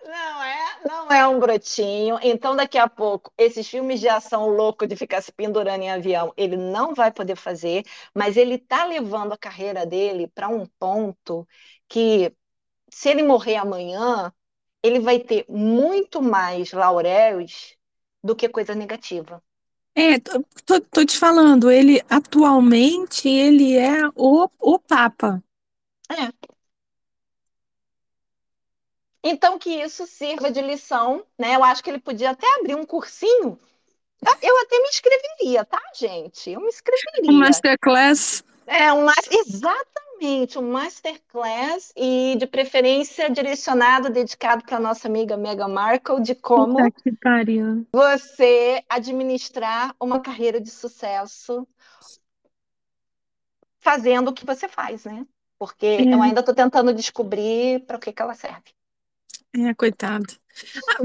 [0.03, 2.19] Não é, não é um brotinho.
[2.23, 6.33] Então, daqui a pouco, esses filmes de ação louco de ficar se pendurando em avião,
[6.37, 11.47] ele não vai poder fazer, mas ele está levando a carreira dele para um ponto
[11.89, 12.35] que,
[12.91, 14.33] se ele morrer amanhã,
[14.83, 17.77] ele vai ter muito mais lauréus
[18.23, 19.43] do que coisa negativa.
[19.95, 20.19] É,
[20.65, 25.43] tô, tô- te falando, ele atualmente ele é o, o Papa.
[29.23, 31.55] Então, que isso sirva de lição, né?
[31.57, 33.59] Eu acho que ele podia até abrir um cursinho.
[34.43, 36.51] Eu até me inscreveria, tá, gente?
[36.51, 37.31] Eu me inscreveria.
[37.31, 38.45] O Masterclass.
[38.67, 40.10] É, um, mas- exatamente,
[40.59, 46.77] um masterclass e de preferência direcionado, dedicado para nossa amiga Meghan Markle, de como
[47.93, 51.67] você administrar uma carreira de sucesso
[53.81, 55.27] fazendo o que você faz, né?
[55.59, 56.15] Porque É.
[56.15, 58.75] eu ainda estou tentando descobrir para o que que ela serve.
[59.57, 60.27] É, coitado.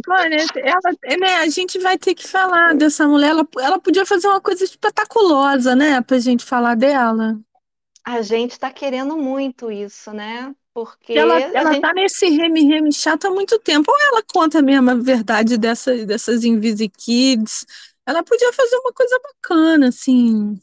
[0.10, 0.26] Ah,
[0.58, 3.30] ela, né, a gente vai ter que falar dessa mulher.
[3.30, 7.40] Ela, ela podia fazer uma coisa espetaculosa, né, pra gente falar dela.
[8.06, 10.56] A gente está querendo muito isso, né?
[10.74, 13.90] Porque Ela, ela gente tá nesse reme-reme chato há muito tempo.
[13.92, 17.66] Ou ela conta mesmo a verdade dessa, dessas Invisi Kids.
[18.06, 20.60] Ela podia fazer uma coisa bacana, assim,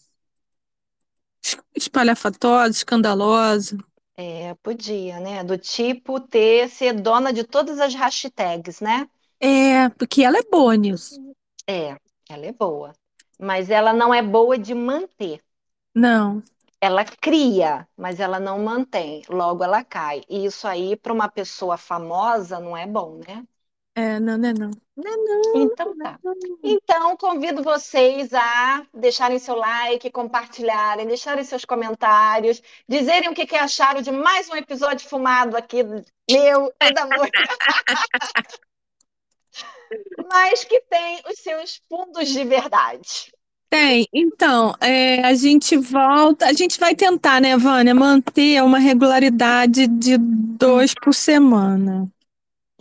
[1.45, 3.77] es- espalhafatosa, escandalosa.
[4.17, 5.43] é, podia, né?
[5.45, 9.09] Do tipo ter ser dona de todas as hashtags, né?
[9.41, 11.21] É, porque ela é boa nisso.
[11.69, 11.97] É,
[12.29, 12.93] ela é boa,
[13.39, 15.43] mas ela não é boa de manter.
[15.95, 16.43] Não.
[16.85, 19.23] Ela cria, mas ela não mantém.
[19.29, 20.23] Logo ela cai.
[20.29, 23.47] E isso aí, para uma pessoa famosa, não é bom, né?
[23.95, 24.71] É, não, não é não.
[24.97, 25.63] Não é não.
[25.63, 26.19] Então tá.
[26.61, 33.55] Então, convido vocês a deixarem seu like, compartilharem, deixarem seus comentários, dizerem o que que
[33.55, 35.85] acharam de mais um episódio fumado aqui,
[36.29, 37.39] meu e da Mônica.
[40.33, 43.33] Mas que tem os seus fundos de verdade.
[43.73, 44.07] Tem.
[44.13, 46.47] Então, é, a gente volta.
[46.47, 52.07] A gente vai tentar, né, Vânia, manter uma regularidade de dois por semana.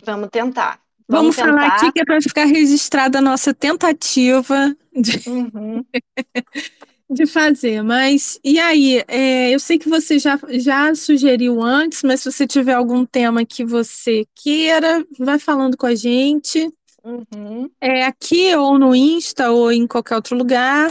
[0.04, 0.80] Vamos tentar.
[1.08, 1.76] Vamos Vamos falar tentar.
[1.76, 5.82] aqui que é para ficar registrada a nossa tentativa de, Uhum.
[7.10, 7.82] de fazer.
[7.82, 9.02] Mas, e aí?
[9.08, 13.44] É, eu sei que você já, já sugeriu antes, mas se você tiver algum tema
[13.44, 16.70] que você queira, vai falando com a gente.
[17.04, 17.70] Uhum.
[17.80, 20.90] É aqui ou no Insta ou em qualquer outro lugar.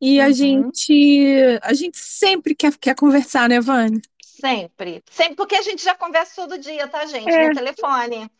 [0.00, 0.32] E a Uhum.
[0.32, 4.00] gente, a gente sempre quer, quer conversar, né, Vânia?
[4.22, 5.02] Sempre.
[5.10, 7.30] Sempre, porque a gente já conversa todo dia, tá, gente?
[7.30, 7.48] É.
[7.48, 8.30] No telefone.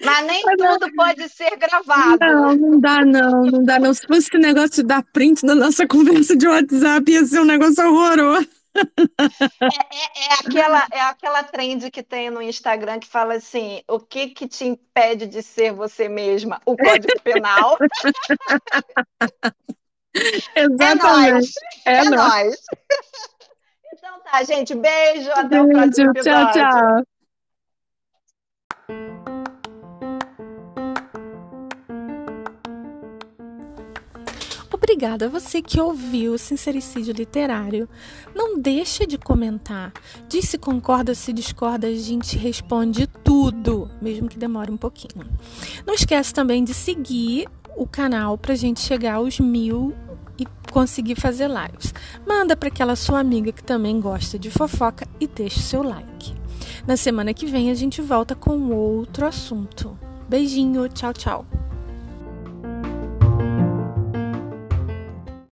[0.00, 2.18] Mas nem Mas não- tudo pode ser gravado.
[2.20, 3.92] Não, não dá não, não dá não.
[3.92, 5.84] Se fosse esse negócio de dar print da nossa
[6.24, 8.48] conversa de WhatsApp, ia ser um negócio horroroso.
[9.70, 14.46] É aquela, é aquela trend que tem no Instagram que fala assim: o que que
[14.48, 16.60] te impede de ser você mesma?
[16.64, 17.76] O Código Penal.
[20.54, 21.30] É Exatamente.
[21.32, 21.52] nóis.
[21.84, 22.16] É É nóis.
[22.16, 22.56] nóis.
[23.92, 24.74] Então tá, gente.
[24.74, 25.30] Beijo.
[25.32, 27.04] Até o próximo Beijo, tchau, episódio.
[28.88, 29.37] tchau.
[34.98, 37.88] Obrigada a você que ouviu o Sincericídio Literário.
[38.34, 39.92] Não deixa de comentar.
[40.28, 45.24] Diz se concorda, se discorda, a gente responde tudo, mesmo que demore um pouquinho.
[45.86, 47.46] Não esquece também de seguir
[47.76, 49.94] o canal para a gente chegar aos mil
[50.36, 51.94] e conseguir fazer lives.
[52.26, 56.34] Manda para aquela sua amiga que também gosta de fofoca e deixa o seu like.
[56.88, 59.96] Na semana que vem a gente volta com outro assunto.
[60.28, 61.46] Beijinho, tchau, tchau.